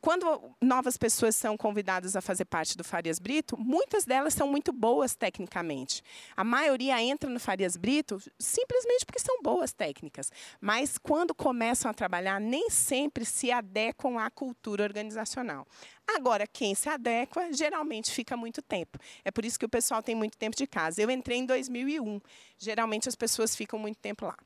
Quando 0.00 0.54
novas 0.62 0.96
pessoas 0.96 1.34
são 1.34 1.56
convidadas 1.56 2.14
a 2.14 2.20
fazer 2.20 2.44
parte 2.44 2.76
do 2.76 2.84
Farias 2.84 3.18
Brito, 3.18 3.56
muitas 3.58 4.04
delas 4.04 4.32
são 4.32 4.46
muito 4.48 4.72
boas 4.72 5.16
tecnicamente. 5.16 6.02
A 6.36 6.44
maioria 6.44 7.02
entra 7.02 7.28
no 7.28 7.40
Farias 7.40 7.76
Brito 7.76 8.18
simplesmente 8.38 9.04
porque 9.04 9.18
são 9.18 9.42
boas 9.42 9.72
técnicas. 9.72 10.30
Mas 10.60 10.98
quando 10.98 11.34
começam 11.34 11.90
a 11.90 11.94
trabalhar, 11.94 12.40
nem 12.40 12.70
sempre 12.70 13.24
se 13.24 13.50
adequam 13.50 14.18
à 14.18 14.30
cultura 14.30 14.84
organizacional. 14.84 15.66
Agora, 16.06 16.46
quem 16.46 16.74
se 16.74 16.88
adequa 16.88 17.52
geralmente 17.52 18.12
fica 18.12 18.36
muito 18.36 18.62
tempo. 18.62 18.98
É 19.24 19.30
por 19.32 19.44
isso 19.44 19.58
que 19.58 19.66
o 19.66 19.68
pessoal 19.68 20.02
tem 20.02 20.14
muito 20.14 20.38
tempo 20.38 20.56
de 20.56 20.66
casa. 20.66 21.02
Eu 21.02 21.10
entrei 21.10 21.38
em 21.38 21.44
2001. 21.44 22.20
Geralmente 22.56 23.08
as 23.08 23.16
pessoas 23.16 23.54
ficam 23.54 23.78
muito 23.78 23.98
tempo 23.98 24.24
lá. 24.24 24.36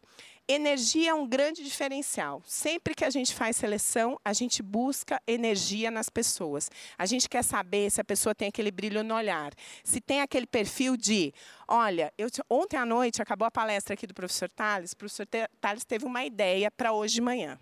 Energia 0.49 1.11
é 1.11 1.15
um 1.15 1.27
grande 1.27 1.63
diferencial. 1.63 2.43
Sempre 2.45 2.97
que 2.97 3.05
a 3.05 3.11
gente 3.11 3.33
faz 3.33 3.57
seleção, 3.57 4.19
a 4.25 4.33
gente 4.33 4.61
busca 4.61 5.23
energia 5.25 5.89
nas 5.89 6.09
pessoas. 6.09 6.69
A 6.99 7.07
gente 7.07 7.29
quer 7.29 7.45
saber 7.45 7.91
se 7.91 8.01
a 8.01 8.05
pessoa 8.05 8.35
tem 8.35 8.49
aquele 8.49 8.73
brilho 8.73 9.05
no 9.05 9.15
olhar, 9.15 9.53
se 9.85 10.01
tem 10.01 10.21
aquele 10.21 10.47
perfil 10.47 10.97
de, 10.97 11.33
olha, 11.69 12.13
eu, 12.19 12.29
ontem 12.51 12.77
à 12.77 12.85
noite 12.85 13.23
acabou 13.23 13.47
a 13.47 13.53
palestra 13.53 13.95
aqui 13.95 14.05
do 14.05 14.13
professor 14.13 14.51
Tales, 14.51 14.93
o 14.93 14.97
professor 14.97 15.27
Tales 15.61 15.85
teve 15.85 16.05
uma 16.05 16.25
ideia 16.25 16.71
para 16.73 16.93
hoje 16.93 17.15
de 17.15 17.21
manhã. 17.21 17.59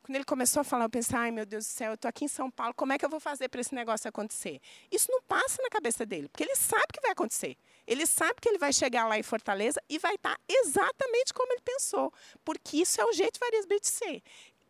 Quando 0.00 0.14
ele 0.14 0.24
começou 0.24 0.60
a 0.60 0.64
falar, 0.64 0.84
eu 0.84 0.90
pensei, 0.90 1.18
ai 1.18 1.32
meu 1.32 1.44
Deus 1.44 1.66
do 1.66 1.70
céu, 1.70 1.90
eu 1.90 1.94
estou 1.94 2.08
aqui 2.08 2.24
em 2.24 2.28
São 2.28 2.48
Paulo, 2.48 2.72
como 2.74 2.92
é 2.92 2.98
que 2.98 3.04
eu 3.04 3.10
vou 3.10 3.18
fazer 3.18 3.48
para 3.48 3.60
esse 3.60 3.74
negócio 3.74 4.08
acontecer? 4.08 4.60
Isso 4.92 5.10
não 5.10 5.20
passa 5.22 5.60
na 5.60 5.68
cabeça 5.68 6.06
dele, 6.06 6.28
porque 6.28 6.44
ele 6.44 6.54
sabe 6.54 6.86
que 6.92 7.00
vai 7.00 7.10
acontecer. 7.10 7.56
Ele 7.86 8.06
sabe 8.06 8.40
que 8.40 8.48
ele 8.48 8.58
vai 8.58 8.72
chegar 8.72 9.06
lá 9.06 9.18
em 9.18 9.22
Fortaleza 9.22 9.80
e 9.88 9.98
vai 9.98 10.16
estar 10.16 10.34
tá 10.34 10.40
exatamente 10.48 11.32
como 11.32 11.52
ele 11.52 11.62
pensou, 11.62 12.12
porque 12.44 12.78
isso 12.78 13.00
é 13.00 13.04
o 13.04 13.12
jeito 13.12 13.38
Farias 13.38 13.66
Brito 13.66 13.86
ser. 13.86 14.22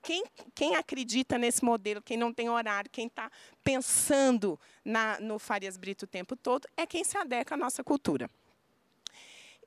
Quem, 0.03 0.25
quem, 0.55 0.77
acredita 0.77 1.37
nesse 1.37 1.65
modelo, 1.65 2.01
quem 2.01 2.17
não 2.17 2.33
tem 2.33 2.49
horário, 2.49 2.91
quem 2.91 3.09
está 3.09 3.31
pensando 3.65 4.61
na, 4.85 5.19
no 5.19 5.39
Farias 5.39 5.77
Brito 5.77 6.05
o 6.05 6.09
tempo 6.09 6.37
todo, 6.37 6.69
é 6.77 6.87
quem 6.87 7.03
se 7.03 7.19
adequa 7.19 7.55
à 7.55 7.59
nossa 7.59 7.83
cultura. 7.83 8.31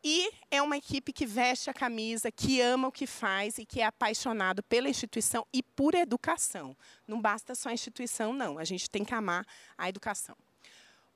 E 0.01 0.31
é 0.49 0.62
uma 0.62 0.77
equipe 0.77 1.12
que 1.12 1.25
veste 1.25 1.69
a 1.69 1.73
camisa, 1.73 2.31
que 2.31 2.62
ama 2.62 2.88
o 2.88 2.91
que 2.91 3.05
faz 3.05 3.57
e 3.57 3.65
que 3.65 3.81
é 3.81 3.85
apaixonado 3.85 4.63
pela 4.63 4.88
instituição 4.88 5.45
e 5.51 5.62
por 5.62 5.93
educação. 5.93 6.75
Não 7.05 7.19
basta 7.19 7.53
só 7.53 7.67
a 7.67 7.73
instituição, 7.73 8.33
não. 8.33 8.57
A 8.57 8.63
gente 8.63 8.89
tem 8.89 9.03
que 9.03 9.13
amar 9.13 9.45
a 9.77 9.89
educação. 9.89 10.38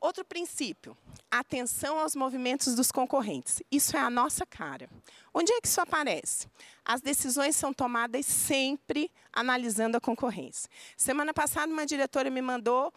Outro 0.03 0.25
princípio, 0.25 0.97
atenção 1.31 1.97
aos 1.97 2.13
movimentos 2.13 2.75
dos 2.75 2.91
concorrentes. 2.91 3.63
Isso 3.71 3.95
é 3.95 4.01
a 4.01 4.09
nossa 4.09 4.45
cara. 4.45 4.89
Onde 5.33 5.53
é 5.53 5.61
que 5.61 5.67
isso 5.69 5.79
aparece? 5.79 6.45
As 6.83 6.99
decisões 6.99 7.55
são 7.55 7.71
tomadas 7.71 8.25
sempre 8.25 9.09
analisando 9.31 9.95
a 9.95 10.01
concorrência. 10.01 10.69
Semana 10.97 11.33
passada, 11.33 11.71
uma 11.71 11.85
diretora 11.85 12.29
me 12.29 12.41
mandou 12.41 12.93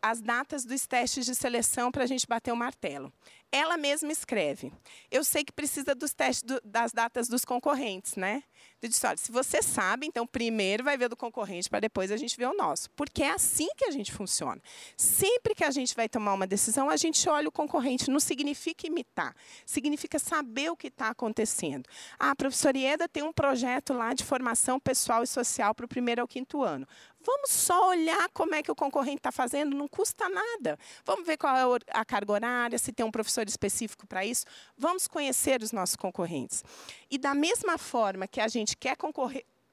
as 0.00 0.20
datas 0.20 0.64
dos 0.64 0.86
testes 0.86 1.26
de 1.26 1.34
seleção 1.34 1.90
para 1.90 2.04
a 2.04 2.06
gente 2.06 2.26
bater 2.26 2.52
o 2.52 2.56
martelo. 2.56 3.12
Ela 3.50 3.78
mesma 3.78 4.12
escreve. 4.12 4.72
Eu 5.10 5.24
sei 5.24 5.42
que 5.42 5.52
precisa 5.52 5.94
dos 5.94 6.12
testes 6.12 6.42
do, 6.42 6.60
das 6.62 6.92
datas 6.92 7.28
dos 7.28 7.44
concorrentes, 7.44 8.14
né? 8.14 8.42
Eu 8.80 8.88
disse, 8.88 9.04
olha, 9.06 9.16
se 9.16 9.32
você 9.32 9.62
sabe, 9.62 10.06
então 10.06 10.26
primeiro 10.26 10.84
vai 10.84 10.96
ver 10.96 11.08
do 11.08 11.16
concorrente 11.16 11.68
para 11.68 11.80
depois 11.80 12.12
a 12.12 12.16
gente 12.16 12.36
ver 12.36 12.46
o 12.46 12.54
nosso. 12.54 12.90
Porque 12.90 13.22
é 13.22 13.30
assim 13.30 13.68
que 13.76 13.86
a 13.86 13.90
gente 13.90 14.12
funciona. 14.12 14.60
Sempre 14.96 15.54
que 15.54 15.64
a 15.64 15.70
gente 15.70 15.96
vai 15.96 16.08
tomar 16.08 16.34
uma 16.34 16.46
decisão, 16.46 16.90
a 16.90 16.96
gente 16.96 17.28
olha 17.28 17.48
o 17.48 17.52
concorrente. 17.52 18.10
Não 18.10 18.20
significa 18.20 18.86
imitar, 18.86 19.34
significa 19.64 20.18
saber 20.18 20.70
o 20.70 20.76
que 20.76 20.88
está 20.88 21.08
acontecendo. 21.08 21.88
Ah, 22.18 22.30
a 22.30 22.36
professora 22.36 22.78
Ieda 22.78 23.08
tem 23.08 23.22
um 23.22 23.32
projeto 23.32 23.94
lá 23.94 24.12
de 24.12 24.24
formação 24.24 24.78
pessoal 24.78 25.22
e 25.22 25.26
social 25.26 25.74
para 25.74 25.86
o 25.86 25.88
primeiro 25.88 26.20
ao 26.20 26.28
quinto 26.28 26.62
ano. 26.62 26.86
Vamos 27.30 27.50
só 27.50 27.90
olhar 27.90 28.30
como 28.30 28.54
é 28.54 28.62
que 28.62 28.72
o 28.72 28.74
concorrente 28.74 29.18
está 29.18 29.30
fazendo, 29.30 29.76
não 29.76 29.86
custa 29.86 30.30
nada. 30.30 30.78
Vamos 31.04 31.26
ver 31.26 31.36
qual 31.36 31.54
é 31.54 31.78
a 31.90 32.02
carga 32.02 32.32
horária, 32.32 32.78
se 32.78 32.90
tem 32.90 33.04
um 33.04 33.10
professor 33.10 33.46
específico 33.46 34.06
para 34.06 34.24
isso. 34.24 34.46
Vamos 34.78 35.06
conhecer 35.06 35.62
os 35.62 35.70
nossos 35.70 35.94
concorrentes. 35.94 36.64
E 37.10 37.18
da 37.18 37.34
mesma 37.34 37.76
forma 37.76 38.26
que 38.26 38.40
a 38.40 38.48
gente 38.48 38.78
quer, 38.78 38.96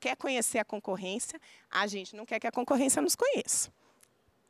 quer 0.02 0.18
conhecer 0.18 0.60
a 0.60 0.66
concorrência, 0.66 1.40
a 1.72 1.88
gente 1.88 2.14
não 2.14 2.26
quer 2.26 2.42
que 2.42 2.48
a 2.48 2.52
concorrência 2.52 3.02
nos 3.02 3.16
conheça. 3.16 3.72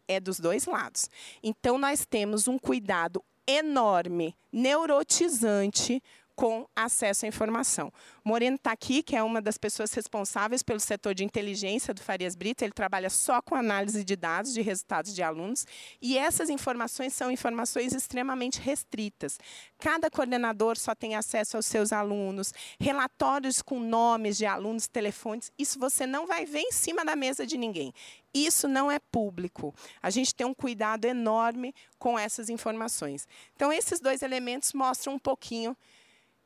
É 0.07 0.19
dos 0.19 0.39
dois 0.39 0.65
lados. 0.65 1.07
Então, 1.43 1.77
nós 1.77 2.07
temos 2.07 2.47
um 2.47 2.57
cuidado 2.57 3.23
enorme, 3.45 4.35
neurotizante 4.51 6.01
com 6.35 6.67
acesso 6.75 7.25
à 7.25 7.27
informação. 7.27 7.91
Moreno 8.23 8.57
está 8.57 8.71
aqui, 8.71 9.01
que 9.01 9.15
é 9.15 9.23
uma 9.23 9.41
das 9.41 9.57
pessoas 9.57 9.93
responsáveis 9.93 10.61
pelo 10.61 10.79
setor 10.79 11.13
de 11.13 11.23
inteligência 11.23 11.93
do 11.93 12.01
Farias 12.01 12.35
Brito. 12.35 12.63
Ele 12.63 12.73
trabalha 12.73 13.09
só 13.09 13.41
com 13.41 13.55
análise 13.55 14.03
de 14.03 14.15
dados, 14.15 14.53
de 14.53 14.61
resultados 14.61 15.15
de 15.15 15.23
alunos. 15.23 15.65
E 16.01 16.17
essas 16.17 16.49
informações 16.49 17.13
são 17.13 17.31
informações 17.31 17.93
extremamente 17.93 18.59
restritas. 18.59 19.39
Cada 19.79 20.09
coordenador 20.09 20.77
só 20.77 20.93
tem 20.93 21.15
acesso 21.15 21.55
aos 21.55 21.65
seus 21.65 21.93
alunos, 21.93 22.53
relatórios 22.79 23.61
com 23.61 23.79
nomes 23.79 24.37
de 24.37 24.45
alunos, 24.45 24.87
telefones. 24.87 25.51
Isso 25.57 25.79
você 25.79 26.05
não 26.05 26.27
vai 26.27 26.45
ver 26.45 26.61
em 26.61 26.71
cima 26.71 27.05
da 27.05 27.15
mesa 27.15 27.45
de 27.45 27.57
ninguém. 27.57 27.93
Isso 28.33 28.67
não 28.67 28.91
é 28.91 28.99
público. 28.99 29.73
A 30.03 30.09
gente 30.09 30.35
tem 30.35 30.45
um 30.45 30.53
cuidado 30.53 31.05
enorme 31.05 31.73
com 31.97 32.19
essas 32.19 32.49
informações. 32.49 33.25
Então, 33.55 33.71
esses 33.71 34.01
dois 34.01 34.21
elementos 34.21 34.73
mostram 34.73 35.13
um 35.13 35.19
pouquinho 35.19 35.75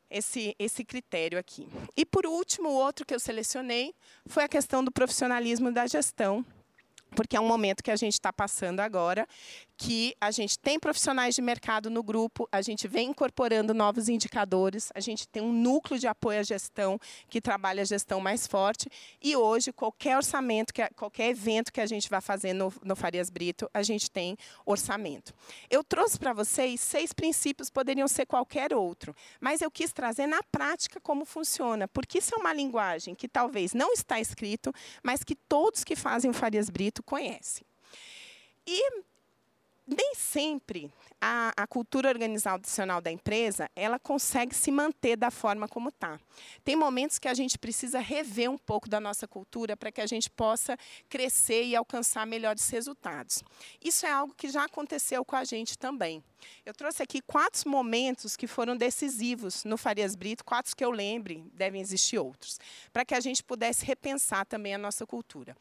esse, 0.10 0.56
esse 0.58 0.84
critério 0.84 1.38
aqui. 1.38 1.67
E, 1.95 2.06
por 2.06 2.26
último, 2.26 2.69
o 2.69 2.74
outro 2.74 3.06
que 3.06 3.13
eu 3.13 3.19
selecionei 3.19 3.93
foi 4.26 4.43
a 4.43 4.50
questão 4.50 4.84
do 4.84 4.91
profissionalismo 4.91 5.72
da 5.72 5.86
gestão, 5.88 6.45
porque 7.15 7.36
é 7.36 7.39
um 7.39 7.48
momento 7.48 7.84
que 7.84 7.91
a 7.91 7.95
gente 7.95 8.13
está 8.13 8.32
passando 8.32 8.80
agora, 8.80 9.28
que 9.80 10.13
a 10.19 10.30
gente 10.30 10.60
tem 10.60 10.78
profissionais 10.78 11.36
de 11.36 11.41
mercado 11.41 11.89
no 11.89 12.04
grupo, 12.04 12.48
a 12.52 12.62
gente 12.62 12.86
vem 12.86 13.12
incorporando 13.12 13.74
novos 13.74 14.10
indicadores, 14.10 14.91
a 14.93 15.00
gente 15.00 15.26
tem 15.26 15.41
um 15.41 15.54
núcleo 15.54 15.98
de 15.98 16.06
apoio 16.06 16.41
à 16.41 16.43
gestão 16.43 17.00
que 17.30 17.39
trabalha 17.39 17.82
a 17.82 17.86
gestão 17.86 18.19
mais 18.19 18.45
forte 18.45 18.89
e 19.22 19.38
hoje 19.38 19.72
qualquer 19.72 20.17
orçamento, 20.17 20.74
qualquer 20.98 21.30
evento 21.30 21.72
que 21.72 21.80
a 21.80 21.86
gente 21.86 22.10
vai 22.10 22.19
fazer 22.19 22.52
no, 22.52 22.74
no 22.84 22.93
Farias 22.93 23.30
Brito, 23.30 23.69
a 23.74 23.82
gente 23.82 24.12
tem 24.12 24.36
orçamento. 24.65 25.34
Eu 25.69 25.82
trouxe 25.82 26.19
para 26.19 26.34
vocês 26.34 26.82
seis 26.82 27.13
princípios, 27.13 27.69
poderiam 27.69 28.08
ser 28.08 28.26
qualquer 28.26 28.74
outro, 28.74 29.15
mas 29.39 29.62
eu 29.62 29.72
quis 29.72 29.93
trazer 29.93 30.28
na 30.28 30.43
prática 30.52 31.00
como 31.00 31.24
funciona, 31.24 31.88
porque 31.88 32.17
isso 32.17 32.36
é 32.36 32.38
uma 32.38 32.54
linguagem 32.54 33.15
que 33.15 33.30
talvez 33.30 33.74
não 33.74 33.93
está 33.93 34.19
escrito, 34.19 34.74
mas 35.02 35.24
que 35.24 35.36
todos 35.36 35.86
que 35.86 35.95
fazem 35.95 36.30
o 36.30 36.34
Farias 36.34 36.69
Brito 36.69 36.98
conhecem. 37.03 37.65
E 38.65 39.03
nem 39.89 40.13
sempre 40.13 40.91
a, 41.19 41.51
a, 41.57 41.65
cultura 41.65 42.09
organizacional 42.09 43.01
da 43.01 43.12
empresa 43.12 43.69
ela 43.75 43.97
consegue 43.97 44.53
se 44.53 44.71
manter 44.71 45.17
da 45.17 45.31
forma 45.31 45.67
como 45.67 45.89
está. 45.89 46.19
Tem 46.63 46.75
momentos 46.75 47.17
que 47.17 47.27
a 47.27 47.33
gente 47.33 47.57
precisa 47.57 47.99
rever 47.99 48.49
um 48.49 48.57
pouco 48.57 48.88
da 48.88 48.99
nossa 48.99 49.27
cultura 49.27 49.75
para 49.75 49.91
que 49.91 49.99
a 49.99 50.05
gente 50.05 50.29
possa 50.29 50.77
crescer 51.09 51.63
e 51.63 51.75
alcançar 51.75 52.25
melhores 52.27 52.69
resultados. 52.69 53.43
Isso 53.83 54.05
é 54.05 54.12
algo 54.12 54.33
que 54.35 54.49
já 54.49 54.65
aconteceu 54.65 55.25
com 55.25 55.35
a 55.35 55.43
gente 55.43 55.77
também. 55.77 56.23
Eu 56.65 56.73
trouxe 56.73 57.03
aqui 57.03 57.21
quatro 57.21 57.69
momentos 57.69 58.38
que 58.38 58.47
foram 58.47 58.77
decisivos 58.77 59.63
no 59.65 59.77
Farias 59.77 60.15
Brito, 60.15 60.45
quatro 60.45 60.75
que 60.75 60.85
eu 60.85 60.91
lembre, 60.91 61.43
devem 61.53 61.81
existir 61.81 62.17
outros, 62.17 62.59
para 62.93 63.03
que 63.03 63.13
a 63.13 63.19
gente 63.19 63.43
pudesse 63.43 63.83
repensar 63.85 64.45
também 64.45 64.73
a 64.73 64.77
nossa 64.77 65.05
cultura. 65.05 65.57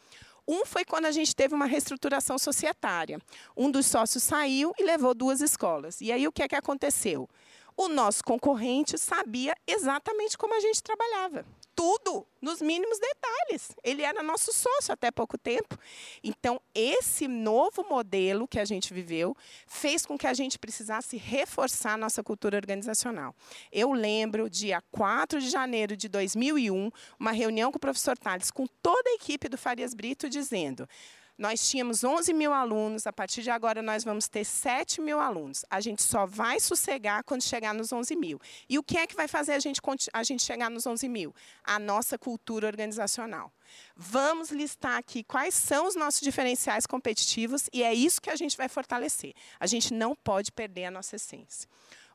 Um 0.48 0.64
foi 0.64 0.82
quando 0.82 1.04
a 1.04 1.12
gente 1.12 1.36
teve 1.36 1.54
uma 1.54 1.66
reestruturação 1.66 2.38
societária. 2.38 3.20
Um 3.54 3.70
dos 3.70 3.84
sócios 3.84 4.22
saiu 4.22 4.72
e 4.78 4.82
levou 4.82 5.12
duas 5.14 5.42
escolas. 5.42 6.00
E 6.00 6.10
aí 6.10 6.26
o 6.26 6.32
que 6.32 6.42
é 6.42 6.48
que 6.48 6.56
aconteceu? 6.56 7.28
O 7.76 7.88
nosso 7.88 8.24
concorrente 8.24 8.96
sabia 8.96 9.54
exatamente 9.66 10.38
como 10.38 10.56
a 10.56 10.60
gente 10.60 10.82
trabalhava 10.82 11.44
tudo, 11.78 12.26
nos 12.42 12.60
mínimos 12.60 12.98
detalhes. 12.98 13.70
Ele 13.84 14.02
era 14.02 14.20
nosso 14.20 14.52
sócio 14.52 14.92
até 14.92 15.12
pouco 15.12 15.38
tempo. 15.38 15.78
Então, 16.24 16.60
esse 16.74 17.28
novo 17.28 17.84
modelo 17.88 18.48
que 18.48 18.58
a 18.58 18.64
gente 18.64 18.92
viveu 18.92 19.36
fez 19.64 20.04
com 20.04 20.18
que 20.18 20.26
a 20.26 20.34
gente 20.34 20.58
precisasse 20.58 21.16
reforçar 21.16 21.92
a 21.92 21.96
nossa 21.96 22.20
cultura 22.20 22.56
organizacional. 22.56 23.32
Eu 23.70 23.92
lembro, 23.92 24.50
dia 24.50 24.82
4 24.90 25.40
de 25.40 25.48
janeiro 25.48 25.96
de 25.96 26.08
2001, 26.08 26.90
uma 27.16 27.30
reunião 27.30 27.70
com 27.70 27.76
o 27.76 27.80
professor 27.80 28.18
Tales, 28.18 28.50
com 28.50 28.66
toda 28.82 29.10
a 29.10 29.14
equipe 29.14 29.48
do 29.48 29.56
Farias 29.56 29.94
Brito, 29.94 30.28
dizendo 30.28 30.88
nós 31.38 31.68
tínhamos 31.70 32.02
11 32.02 32.34
mil 32.34 32.52
alunos, 32.52 33.06
a 33.06 33.12
partir 33.12 33.42
de 33.42 33.50
agora 33.50 33.80
nós 33.80 34.02
vamos 34.02 34.26
ter 34.26 34.44
7 34.44 35.00
mil 35.00 35.20
alunos. 35.20 35.64
A 35.70 35.80
gente 35.80 36.02
só 36.02 36.26
vai 36.26 36.58
sossegar 36.58 37.22
quando 37.22 37.42
chegar 37.42 37.72
nos 37.72 37.92
11 37.92 38.16
mil. 38.16 38.40
E 38.68 38.76
o 38.76 38.82
que 38.82 38.98
é 38.98 39.06
que 39.06 39.14
vai 39.14 39.28
fazer 39.28 39.52
a 39.52 39.60
gente, 39.60 39.80
a 40.12 40.22
gente 40.24 40.42
chegar 40.42 40.68
nos 40.68 40.84
11 40.84 41.08
mil? 41.08 41.32
A 41.62 41.78
nossa 41.78 42.18
cultura 42.18 42.66
organizacional. 42.66 43.52
Vamos 43.94 44.50
listar 44.50 44.98
aqui 44.98 45.22
quais 45.22 45.54
são 45.54 45.86
os 45.86 45.94
nossos 45.94 46.20
diferenciais 46.20 46.86
competitivos 46.86 47.68
e 47.72 47.84
é 47.84 47.94
isso 47.94 48.20
que 48.20 48.30
a 48.30 48.36
gente 48.36 48.56
vai 48.56 48.68
fortalecer. 48.68 49.32
A 49.60 49.66
gente 49.66 49.94
não 49.94 50.16
pode 50.16 50.50
perder 50.50 50.86
a 50.86 50.90
nossa 50.90 51.14
essência. 51.14 51.68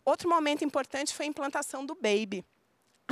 Outro 0.03 0.27
momento 0.27 0.65
importante 0.65 1.13
foi 1.13 1.25
a 1.25 1.29
implantação 1.29 1.85
do 1.85 1.95
Baby. 1.95 2.43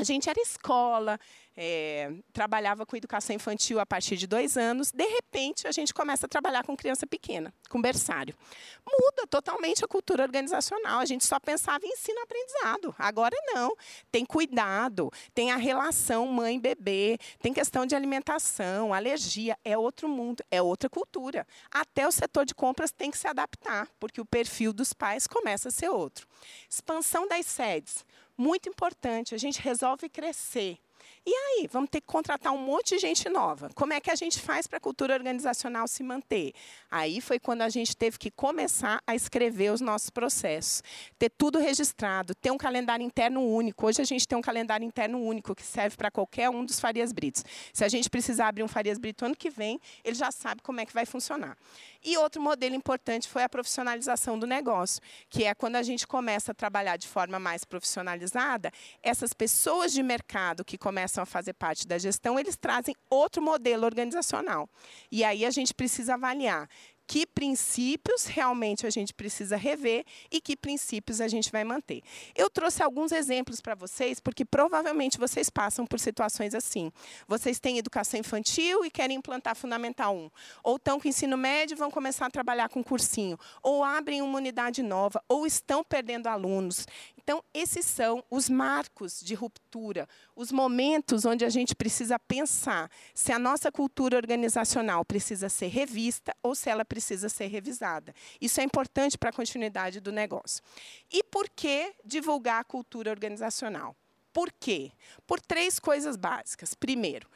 A 0.02 0.04
gente 0.04 0.28
era 0.28 0.42
escola, 0.42 1.20
é, 1.56 2.12
trabalhava 2.34 2.88
com 2.88 2.98
educação 2.98 3.36
infantil 3.36 3.80
a 3.80 3.86
partir 3.86 4.18
de 4.18 4.26
dois 4.26 4.58
anos. 4.58 4.92
De 4.92 5.06
repente, 5.06 5.68
a 5.68 5.72
gente 5.72 5.94
começa 5.94 6.26
a 6.26 6.30
trabalhar 6.30 6.64
com 6.64 6.76
criança 6.76 7.06
pequena, 7.06 7.54
com 7.70 7.80
berçário. 7.80 8.36
Muda 8.84 9.28
totalmente 9.30 9.86
a 9.86 9.88
cultura 9.88 10.24
organizacional. 10.24 11.02
A 11.02 11.06
gente 11.06 11.24
só 11.24 11.40
pensava 11.40 11.86
em 11.86 11.90
ensino-aprendizado. 11.90 12.96
Agora 12.98 13.38
não. 13.54 13.76
Tem 14.12 14.26
cuidado, 14.26 15.12
tem 15.36 15.52
a 15.52 15.56
relação 15.56 16.26
mãe-bebê, 16.26 17.20
tem 17.40 17.54
questão 17.54 17.86
de 17.86 17.96
alimentação, 17.96 18.96
alergia. 18.96 19.56
É 19.64 19.78
outro 19.78 20.10
mundo, 20.10 20.44
é 20.50 20.60
outra 20.64 20.90
cultura. 20.90 21.46
Até 21.70 22.08
o 22.08 22.12
setor 22.12 22.44
de 22.44 22.56
compras 22.56 22.92
tem 22.92 23.12
que 23.12 23.20
se 23.20 23.28
adaptar, 23.28 23.88
porque 24.00 24.20
o 24.20 24.26
perfil 24.26 24.74
dos 24.74 24.94
pais 24.94 25.28
começa 25.28 25.70
a 25.70 25.72
ser 25.72 25.90
outro. 25.90 26.28
Expansão 26.68 27.28
das 27.28 27.46
sedes 27.46 28.04
muito 28.38 28.70
importante. 28.70 29.36
A 29.36 29.38
gente 29.38 29.62
resolve 29.62 30.10
crescer. 30.10 30.78
E 31.24 31.32
aí, 31.32 31.70
vamos 31.72 31.92
ter 31.92 32.02
que 32.02 32.08
contratar 32.08 32.52
um 32.52 32.58
monte 32.58 32.96
de 32.96 32.98
gente 32.98 33.30
nova. 33.30 33.70
Como 33.76 33.94
é 33.94 34.02
que 34.02 34.10
a 34.10 34.16
gente 34.16 34.40
faz 34.40 34.66
para 34.66 34.78
a 34.78 34.82
cultura 34.82 35.14
organizacional 35.14 35.88
se 35.88 36.02
manter? 36.02 36.52
Aí 36.90 37.22
foi 37.22 37.40
quando 37.40 37.62
a 37.62 37.70
gente 37.70 37.96
teve 37.96 38.18
que 38.18 38.32
começar 38.32 39.00
a 39.06 39.14
escrever 39.14 39.72
os 39.72 39.82
nossos 39.82 40.10
processos, 40.10 40.82
ter 41.20 41.30
tudo 41.30 41.60
registrado, 41.60 42.34
ter 42.34 42.50
um 42.50 42.58
calendário 42.58 43.06
interno 43.06 43.46
único. 43.46 43.86
Hoje 43.86 44.02
a 44.02 44.04
gente 44.04 44.28
tem 44.28 44.36
um 44.36 44.42
calendário 44.42 44.84
interno 44.84 45.20
único 45.22 45.54
que 45.54 45.62
serve 45.62 45.96
para 45.96 46.10
qualquer 46.10 46.50
um 46.50 46.66
dos 46.66 46.80
Farias 46.80 47.14
Britos. 47.14 47.46
Se 47.72 47.86
a 47.86 47.88
gente 47.88 48.10
precisar 48.10 48.48
abrir 48.48 48.64
um 48.64 48.68
Farias 48.68 48.98
Brito 48.98 49.24
ano 49.24 49.36
que 49.36 49.52
vem, 49.52 49.80
ele 50.04 50.16
já 50.16 50.32
sabe 50.32 50.64
como 50.64 50.82
é 50.82 50.88
que 50.88 50.94
vai 50.94 51.06
funcionar. 51.06 51.56
E 52.04 52.18
outro 52.18 52.42
modelo 52.42 52.74
importante 52.74 53.30
foi 53.30 53.44
a 53.44 53.50
profissionalização 53.50 54.40
do 54.40 54.48
negócio, 54.48 55.00
que 55.30 55.44
é 55.44 55.54
quando 55.54 55.76
a 55.76 55.84
gente 55.84 56.08
começa 56.08 56.52
a 56.52 56.56
trabalhar 56.56 56.98
de 56.98 57.08
forma 57.08 57.38
mais 57.40 57.64
profissionalizada, 57.64 58.72
essas 59.04 59.34
pessoas 59.34 59.94
de 59.94 60.02
mercado 60.02 60.66
que 60.66 60.80
começam 60.80 61.11
a 61.20 61.26
fazer 61.26 61.54
parte 61.54 61.86
da 61.88 61.98
gestão, 61.98 62.40
eles 62.40 62.56
trazem 62.56 62.96
outro 63.10 63.42
modelo 63.42 63.86
organizacional. 63.86 64.70
E 65.12 65.24
aí 65.24 65.46
a 65.46 65.52
gente 65.52 65.74
precisa 65.74 66.14
avaliar 66.14 66.70
que 67.12 67.26
princípios 67.26 68.26
realmente 68.26 68.88
a 68.88 68.90
gente 68.90 69.14
precisa 69.14 69.58
rever 69.58 70.06
e 70.32 70.40
que 70.40 70.56
princípios 70.56 71.20
a 71.20 71.28
gente 71.28 71.52
vai 71.52 71.62
manter. 71.62 72.02
Eu 72.34 72.50
trouxe 72.50 72.82
alguns 72.82 73.12
exemplos 73.12 73.60
para 73.60 73.76
vocês, 73.76 74.22
porque 74.22 74.46
provavelmente 74.46 75.18
vocês 75.18 75.50
passam 75.50 75.86
por 75.86 76.00
situações 76.00 76.56
assim. 76.56 76.90
Vocês 77.28 77.60
têm 77.60 77.78
educação 77.78 78.18
infantil 78.18 78.86
e 78.86 78.90
querem 78.90 79.18
implantar 79.18 79.58
Fundamental 79.58 80.16
1. 80.16 80.32
Ou 80.64 80.78
estão 80.78 81.02
com 81.02 81.08
ensino 81.10 81.36
médio 81.36 81.76
e 81.76 81.78
vão 81.78 81.92
começar 81.92 82.28
a 82.28 82.32
trabalhar 82.32 82.70
com 82.70 82.82
cursinho. 82.82 83.38
Ou 83.62 83.84
abrem 83.84 84.22
uma 84.22 84.38
unidade 84.38 84.82
nova, 84.82 85.22
ou 85.28 85.46
estão 85.46 85.84
perdendo 85.84 86.28
alunos. 86.28 86.88
Então, 87.32 87.46
esses 87.54 87.86
são 87.86 88.22
os 88.30 88.50
marcos 88.50 89.22
de 89.22 89.36
ruptura, 89.36 90.06
os 90.36 90.52
momentos 90.52 91.24
onde 91.24 91.46
a 91.46 91.50
gente 91.50 91.74
precisa 91.74 92.20
pensar 92.20 92.92
se 93.14 93.32
a 93.32 93.40
nossa 93.40 93.72
cultura 93.72 94.18
organizacional 94.18 95.06
precisa 95.06 95.48
ser 95.48 95.68
revista 95.68 96.36
ou 96.44 96.54
se 96.54 96.70
ela 96.70 96.84
precisa 96.84 97.30
ser 97.30 97.48
revisada. 97.48 98.14
Isso 98.42 98.60
é 98.60 98.66
importante 98.66 99.18
para 99.18 99.30
a 99.30 99.34
continuidade 99.34 100.02
do 100.02 100.12
negócio. 100.12 100.62
E 101.10 101.24
por 101.24 101.48
que 101.50 101.94
divulgar 102.04 102.60
a 102.60 102.66
cultura 102.66 103.10
organizacional? 103.10 103.96
Por 104.34 104.52
quê? 104.60 104.92
Por 105.26 105.40
três 105.40 105.80
coisas 105.80 106.18
básicas. 106.18 106.74
Primeiro, 106.74 107.30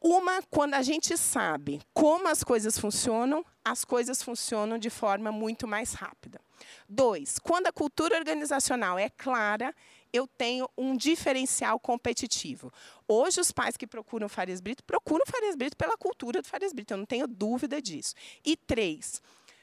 uma, 0.00 0.44
quando 0.48 0.74
a 0.74 0.82
gente 0.82 1.16
sabe 1.18 1.82
como 1.92 2.28
as 2.28 2.44
coisas 2.44 2.78
funcionam, 2.78 3.44
as 3.64 3.84
coisas 3.84 4.22
funcionam 4.22 4.78
de 4.78 4.90
forma 4.90 5.32
muito 5.32 5.66
mais 5.66 5.92
rápida. 5.92 6.40
Dois, 6.88 7.38
quando 7.38 7.66
a 7.66 7.72
cultura 7.72 8.16
organizacional 8.16 8.98
é 8.98 9.08
clara, 9.08 9.74
eu 10.12 10.26
tenho 10.26 10.68
um 10.76 10.96
diferencial 10.96 11.78
competitivo. 11.78 12.72
Hoje, 13.06 13.40
os 13.40 13.52
pais 13.52 13.76
que 13.76 13.86
procuram 13.86 14.28
Farias 14.28 14.60
Brito 14.60 14.84
procuram 14.84 15.24
Farias 15.26 15.56
Brito 15.56 15.76
pela 15.76 15.96
cultura 15.96 16.42
do 16.42 16.48
Farias 16.48 16.72
Brito, 16.72 16.94
eu 16.94 16.98
não 16.98 17.06
tenho 17.06 17.26
dúvida 17.26 17.80
disso. 17.80 18.14
E 18.44 18.56
três, 18.56 19.22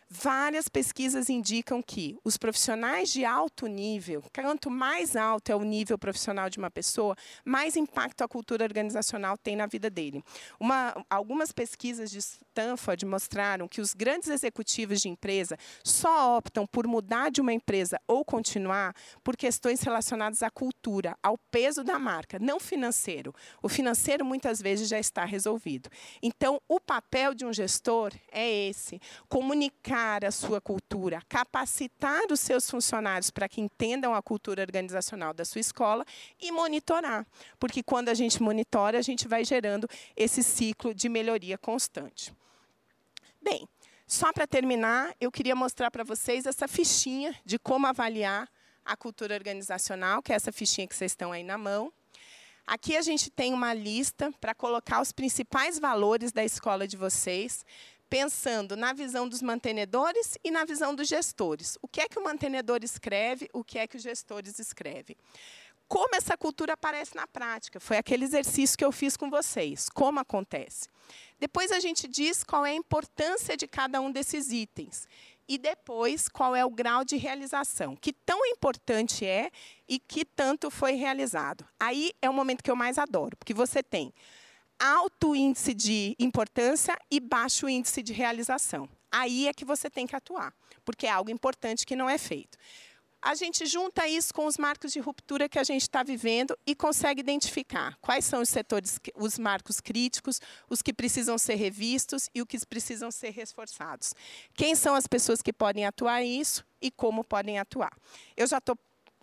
Várias 0.10 0.70
pesquisas 0.70 1.30
indicam 1.30 1.82
que 1.82 2.18
os 2.24 2.38
profissionais 2.38 3.12
de 3.12 3.26
alto 3.26 3.68
nível, 3.68 4.24
quanto 4.34 4.72
mais 4.72 5.18
alto 5.18 5.52
é 5.52 5.56
o 5.56 5.64
nível 5.64 5.98
profissional 5.98 6.50
de 6.50 6.58
uma 6.58 6.72
pessoa, 6.72 7.14
mais 7.44 7.76
impacto 7.76 8.22
a 8.22 8.28
cultura 8.28 8.64
organizacional 8.64 9.38
tem 9.38 9.58
na 9.58 9.66
vida 9.66 9.90
dele. 9.90 10.24
Uma, 10.58 10.96
algumas 11.10 11.52
pesquisas 11.52 12.10
de 12.10 12.20
Stanford 12.20 13.06
mostraram 13.06 13.68
que 13.68 13.82
os 13.82 13.94
grandes 13.94 14.30
executivos 14.30 15.02
de 15.02 15.10
empresa 15.10 15.58
só 15.84 16.38
optam 16.38 16.66
por 16.66 16.88
mudar 16.88 17.30
de 17.30 17.42
uma 17.42 17.52
empresa 17.52 18.00
ou 18.08 18.24
continuar 18.24 18.96
por 19.22 19.36
questões 19.36 19.82
relacionadas 19.82 20.42
à 20.42 20.50
cultura, 20.50 21.18
ao 21.22 21.38
peso 21.52 21.84
da 21.84 22.00
marca, 22.00 22.40
não 22.40 22.62
financeiro. 22.62 23.36
O 23.62 23.68
financeiro 23.68 24.24
muitas 24.24 24.62
vezes 24.62 24.88
já 24.88 25.00
está 25.00 25.26
resolvido. 25.26 25.90
Então, 26.24 26.62
o 26.66 26.80
papel 26.80 27.34
de 27.34 27.46
um 27.46 27.52
gestor 27.52 28.14
é 28.32 28.70
esse: 28.70 29.02
comunicar 29.28 29.97
a 29.98 30.32
sua 30.32 30.62
cultura, 30.62 31.22
capacitar 31.28 32.24
os 32.32 32.40
seus 32.40 32.70
funcionários 32.70 33.32
para 33.32 33.50
que 33.50 33.60
entendam 33.62 34.14
a 34.14 34.22
cultura 34.22 34.62
organizacional 34.62 35.34
da 35.34 35.44
sua 35.44 35.62
escola 35.62 36.06
e 36.40 36.52
monitorar. 36.52 37.26
Porque 37.60 37.82
quando 37.82 38.10
a 38.10 38.14
gente 38.14 38.42
monitora, 38.42 39.00
a 39.00 39.02
gente 39.02 39.28
vai 39.28 39.44
gerando 39.44 39.88
esse 40.16 40.44
ciclo 40.44 40.94
de 40.94 41.10
melhoria 41.10 41.58
constante. 41.58 42.34
Bem, 43.42 43.68
só 44.06 44.32
para 44.32 44.46
terminar, 44.46 45.16
eu 45.20 45.32
queria 45.32 45.56
mostrar 45.56 45.90
para 45.90 46.04
vocês 46.04 46.46
essa 46.46 46.68
fichinha 46.68 47.36
de 47.44 47.58
como 47.58 47.88
avaliar 47.88 48.48
a 48.86 48.96
cultura 48.96 49.36
organizacional, 49.36 50.22
que 50.22 50.32
é 50.32 50.36
essa 50.36 50.52
fichinha 50.52 50.88
que 50.88 50.96
vocês 50.96 51.12
estão 51.12 51.32
aí 51.32 51.44
na 51.44 51.58
mão. 51.58 51.92
Aqui 52.66 52.98
a 52.98 53.02
gente 53.02 53.30
tem 53.30 53.54
uma 53.54 53.74
lista 53.74 54.30
para 54.42 54.54
colocar 54.54 55.02
os 55.02 55.14
principais 55.14 55.80
valores 55.80 56.34
da 56.34 56.44
escola 56.44 56.86
de 56.86 56.98
vocês 56.98 57.66
pensando 58.10 58.76
na 58.76 58.94
visão 58.94 59.28
dos 59.28 59.42
mantenedores 59.42 60.38
e 60.44 60.52
na 60.52 60.66
visão 60.66 60.96
dos 60.96 61.08
gestores. 61.08 61.78
O 61.82 61.88
que 61.88 62.02
é 62.02 62.08
que 62.08 62.20
o 62.20 62.24
mantenedor 62.24 62.80
escreve, 62.84 63.50
o 63.54 63.64
que 63.64 63.80
é 63.80 63.88
que 63.88 63.98
os 63.98 64.04
gestores 64.04 64.60
escrevem. 64.60 65.16
Como 65.88 66.16
essa 66.16 66.38
cultura 66.38 66.74
aparece 66.74 67.16
na 67.16 67.26
prática? 67.26 67.80
Foi 67.80 67.98
aquele 67.98 68.26
exercício 68.26 68.78
que 68.78 68.84
eu 68.84 68.92
fiz 68.92 69.16
com 69.16 69.30
vocês. 69.30 69.88
Como 69.88 70.20
acontece? 70.20 70.90
Depois 71.40 71.72
a 71.72 71.80
gente 71.80 72.08
diz 72.08 72.44
qual 72.44 72.66
é 72.66 72.72
a 72.72 72.76
importância 72.76 73.56
de 73.56 73.68
cada 73.68 74.02
um 74.02 74.12
desses 74.12 74.52
itens. 74.52 75.08
E 75.48 75.58
depois, 75.58 76.28
qual 76.28 76.54
é 76.54 76.66
o 76.66 76.70
grau 76.70 77.06
de 77.06 77.16
realização. 77.16 77.96
Que 77.96 78.12
tão 78.12 78.46
importante 78.48 79.26
é 79.26 79.50
e 79.88 79.98
que 79.98 80.26
tanto 80.26 80.70
foi 80.70 80.94
realizado. 80.94 81.66
Aí 81.80 82.12
é 82.22 82.30
o 82.30 82.34
momento 82.34 82.62
que 82.62 82.70
eu 82.70 82.76
mais 82.76 82.98
adoro, 82.98 83.38
porque 83.38 83.54
você 83.54 83.82
tem 83.82 84.14
alto 84.80 85.36
índice 85.36 85.74
de 85.74 86.16
importância 86.20 86.98
e 87.10 87.20
baixo 87.20 87.68
índice 87.68 88.02
de 88.02 88.14
realização. 88.14 88.90
aí 89.12 89.48
é 89.48 89.54
que 89.54 89.66
você 89.66 89.90
tem 89.90 90.06
que 90.06 90.16
atuar, 90.16 90.54
porque 90.86 91.08
é 91.08 91.10
algo 91.10 91.32
importante 91.32 91.86
que 91.86 91.96
não 91.96 92.10
é 92.10 92.18
feito. 92.18 92.58
A 93.22 93.34
gente 93.34 93.66
junta 93.66 94.08
isso 94.08 94.34
com 94.34 94.46
os 94.46 94.58
marcos 94.58 94.94
de 94.94 95.00
ruptura 95.00 95.50
que 95.50 95.58
a 95.58 95.64
gente 95.64 95.82
está 95.82 96.04
vivendo 96.04 96.58
e 96.66 96.76
consegue 96.76 97.20
identificar 97.20 97.98
quais 98.00 98.24
são 98.24 98.42
os 98.42 98.50
setores, 98.50 99.00
os 99.16 99.40
marcos 99.40 99.82
críticos, 99.82 100.40
os 100.70 100.82
que 100.82 100.94
precisam 100.94 101.38
ser 101.38 101.56
revistos 101.56 102.30
e 102.34 102.42
os 102.42 102.48
que 102.48 102.64
precisam 102.66 103.10
ser 103.10 103.32
reforçados. 103.32 104.14
Quem 104.54 104.76
são 104.76 104.94
as 104.94 105.08
pessoas 105.08 105.42
que 105.42 105.52
podem 105.52 105.86
atuar 105.86 106.24
isso 106.24 106.64
e 106.80 106.92
como 106.92 107.24
podem 107.24 107.58
atuar. 107.58 107.92
Eu 108.36 108.46
já 108.46 108.60
estou 108.60 108.78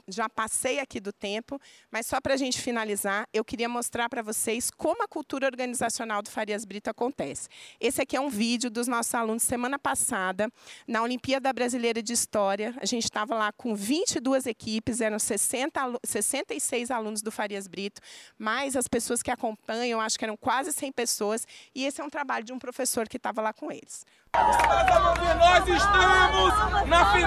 já 0.09 0.29
passei 0.29 0.79
aqui 0.81 1.01
do 1.01 1.13
tempo, 1.13 1.61
mas 1.91 2.07
só 2.07 2.21
para 2.21 2.35
a 2.35 2.37
gente 2.37 2.61
finalizar, 2.61 3.29
eu 3.33 3.45
queria 3.45 3.69
mostrar 3.69 4.09
para 4.09 4.23
vocês 4.23 4.71
como 4.71 5.03
a 5.03 5.09
cultura 5.09 5.47
organizacional 5.47 6.23
do 6.23 6.31
Farias 6.31 6.65
Brito 6.65 6.91
acontece. 6.91 7.49
Esse 7.81 8.03
aqui 8.03 8.17
é 8.17 8.21
um 8.21 8.29
vídeo 8.29 8.71
dos 8.71 8.87
nossos 8.87 9.15
alunos 9.15 9.43
semana 9.43 9.79
passada, 9.79 10.51
na 10.87 11.03
Olimpíada 11.03 11.53
Brasileira 11.53 12.03
de 12.03 12.13
História. 12.13 12.75
A 12.81 12.87
gente 12.87 13.05
estava 13.05 13.35
lá 13.35 13.53
com 13.53 13.75
22 13.75 14.47
equipes, 14.47 15.01
eram 15.01 15.19
60, 15.19 15.81
66 16.05 16.91
alunos 16.91 17.23
do 17.23 17.31
Farias 17.31 17.67
Brito, 17.67 18.01
mais 18.39 18.77
as 18.77 18.89
pessoas 18.89 19.23
que 19.23 19.31
acompanham, 19.31 20.01
acho 20.01 20.19
que 20.19 20.25
eram 20.25 20.37
quase 20.37 20.73
100 20.73 20.93
pessoas, 20.93 21.47
e 21.75 21.85
esse 21.85 22.01
é 22.01 22.05
um 22.05 22.11
trabalho 22.11 22.45
de 22.45 22.53
um 22.53 22.59
professor 22.59 23.09
que 23.09 23.17
estava 23.17 23.41
lá 23.41 23.53
com 23.53 23.71
eles. 23.71 24.05
Nós 24.35 25.69
estamos 25.69 26.89
na 26.89 27.13
final, 27.13 27.24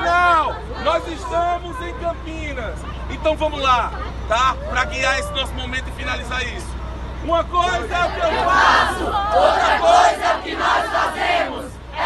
nós 0.88 1.06
estamos 1.10 1.82
em 1.82 1.94
Campinas. 1.96 2.80
Então 3.10 3.36
vamos 3.36 3.62
lá, 3.62 3.92
tá? 4.30 4.56
Para 4.70 4.86
guiar 4.86 5.20
esse 5.20 5.30
nosso 5.34 5.54
momento 5.54 5.90
e 5.90 5.92
finalizar 5.92 6.42
isso. 6.44 6.78
Uma 7.26 7.44
coisa 7.44 7.94
é 7.94 8.06
o 8.06 8.12
que 8.12 8.20
eu 8.20 8.46
faço, 8.46 9.04
outra 9.04 9.80
coisa 9.80 10.24
é 10.24 10.36
o 10.38 10.42
que 10.44 10.56
nós 10.56 10.90
fazemos. 10.90 11.66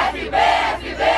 FB, 0.10 0.38
FB. 0.80 1.11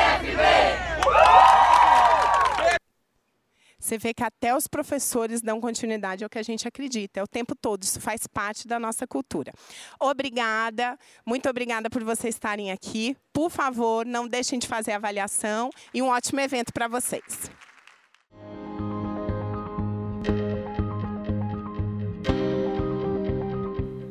Você 3.84 3.98
vê 3.98 4.14
que 4.14 4.24
até 4.24 4.56
os 4.56 4.66
professores 4.66 5.42
dão 5.42 5.60
continuidade 5.60 6.24
ao 6.24 6.30
que 6.30 6.38
a 6.38 6.42
gente 6.42 6.66
acredita. 6.66 7.20
É 7.20 7.22
o 7.22 7.26
tempo 7.26 7.54
todo, 7.54 7.82
isso 7.82 8.00
faz 8.00 8.26
parte 8.26 8.66
da 8.66 8.80
nossa 8.80 9.06
cultura. 9.06 9.52
Obrigada, 10.00 10.98
muito 11.26 11.50
obrigada 11.50 11.90
por 11.90 12.02
vocês 12.02 12.34
estarem 12.34 12.72
aqui. 12.72 13.14
Por 13.30 13.50
favor, 13.50 14.06
não 14.06 14.26
deixem 14.26 14.58
de 14.58 14.66
fazer 14.66 14.92
a 14.92 14.96
avaliação 14.96 15.68
e 15.92 16.00
um 16.00 16.08
ótimo 16.08 16.40
evento 16.40 16.72
para 16.72 16.88
vocês. 16.88 17.50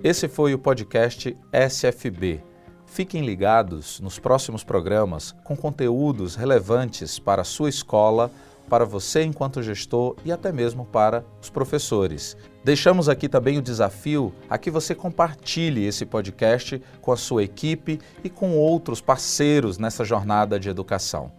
Esse 0.03 0.28
foi 0.28 0.53
o 0.53 0.59
podcast 0.59 1.36
SFB. 1.51 2.43
Fiquem 2.86 3.26
ligados 3.26 3.99
nos 3.99 4.19
próximos 4.19 4.63
programas 4.63 5.32
com 5.43 5.57
conteúdos 5.57 6.36
relevantes 6.36 7.17
para 7.17 7.41
a 7.41 7.45
sua 7.45 7.69
escola 7.69 8.32
para 8.70 8.86
você 8.86 9.24
enquanto 9.24 9.61
gestor 9.61 10.16
e 10.26 10.32
até 10.32 10.51
mesmo 10.51 10.86
para 10.86 11.24
os 11.41 11.49
professores. 11.49 12.36
Deixamos 12.64 13.09
aqui 13.09 13.28
também 13.28 13.57
o 13.57 13.61
desafio 13.61 14.34
a 14.49 14.57
que 14.57 14.72
você 14.72 14.95
compartilhe 14.95 15.86
esse 15.86 16.05
podcast 16.05 16.82
com 17.01 17.11
a 17.11 17.18
sua 17.18 17.43
equipe 17.43 17.99
e 18.24 18.30
com 18.30 18.57
outros 18.57 19.01
parceiros 19.01 19.78
nessa 19.78 20.03
jornada 20.03 20.59
de 20.59 20.70
educação. 20.70 21.32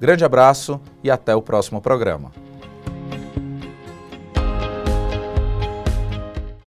Grande 0.00 0.24
abraço 0.24 0.80
e 1.02 1.10
até 1.10 1.34
o 1.34 1.42
próximo 1.42 1.80
programa. 1.80 2.32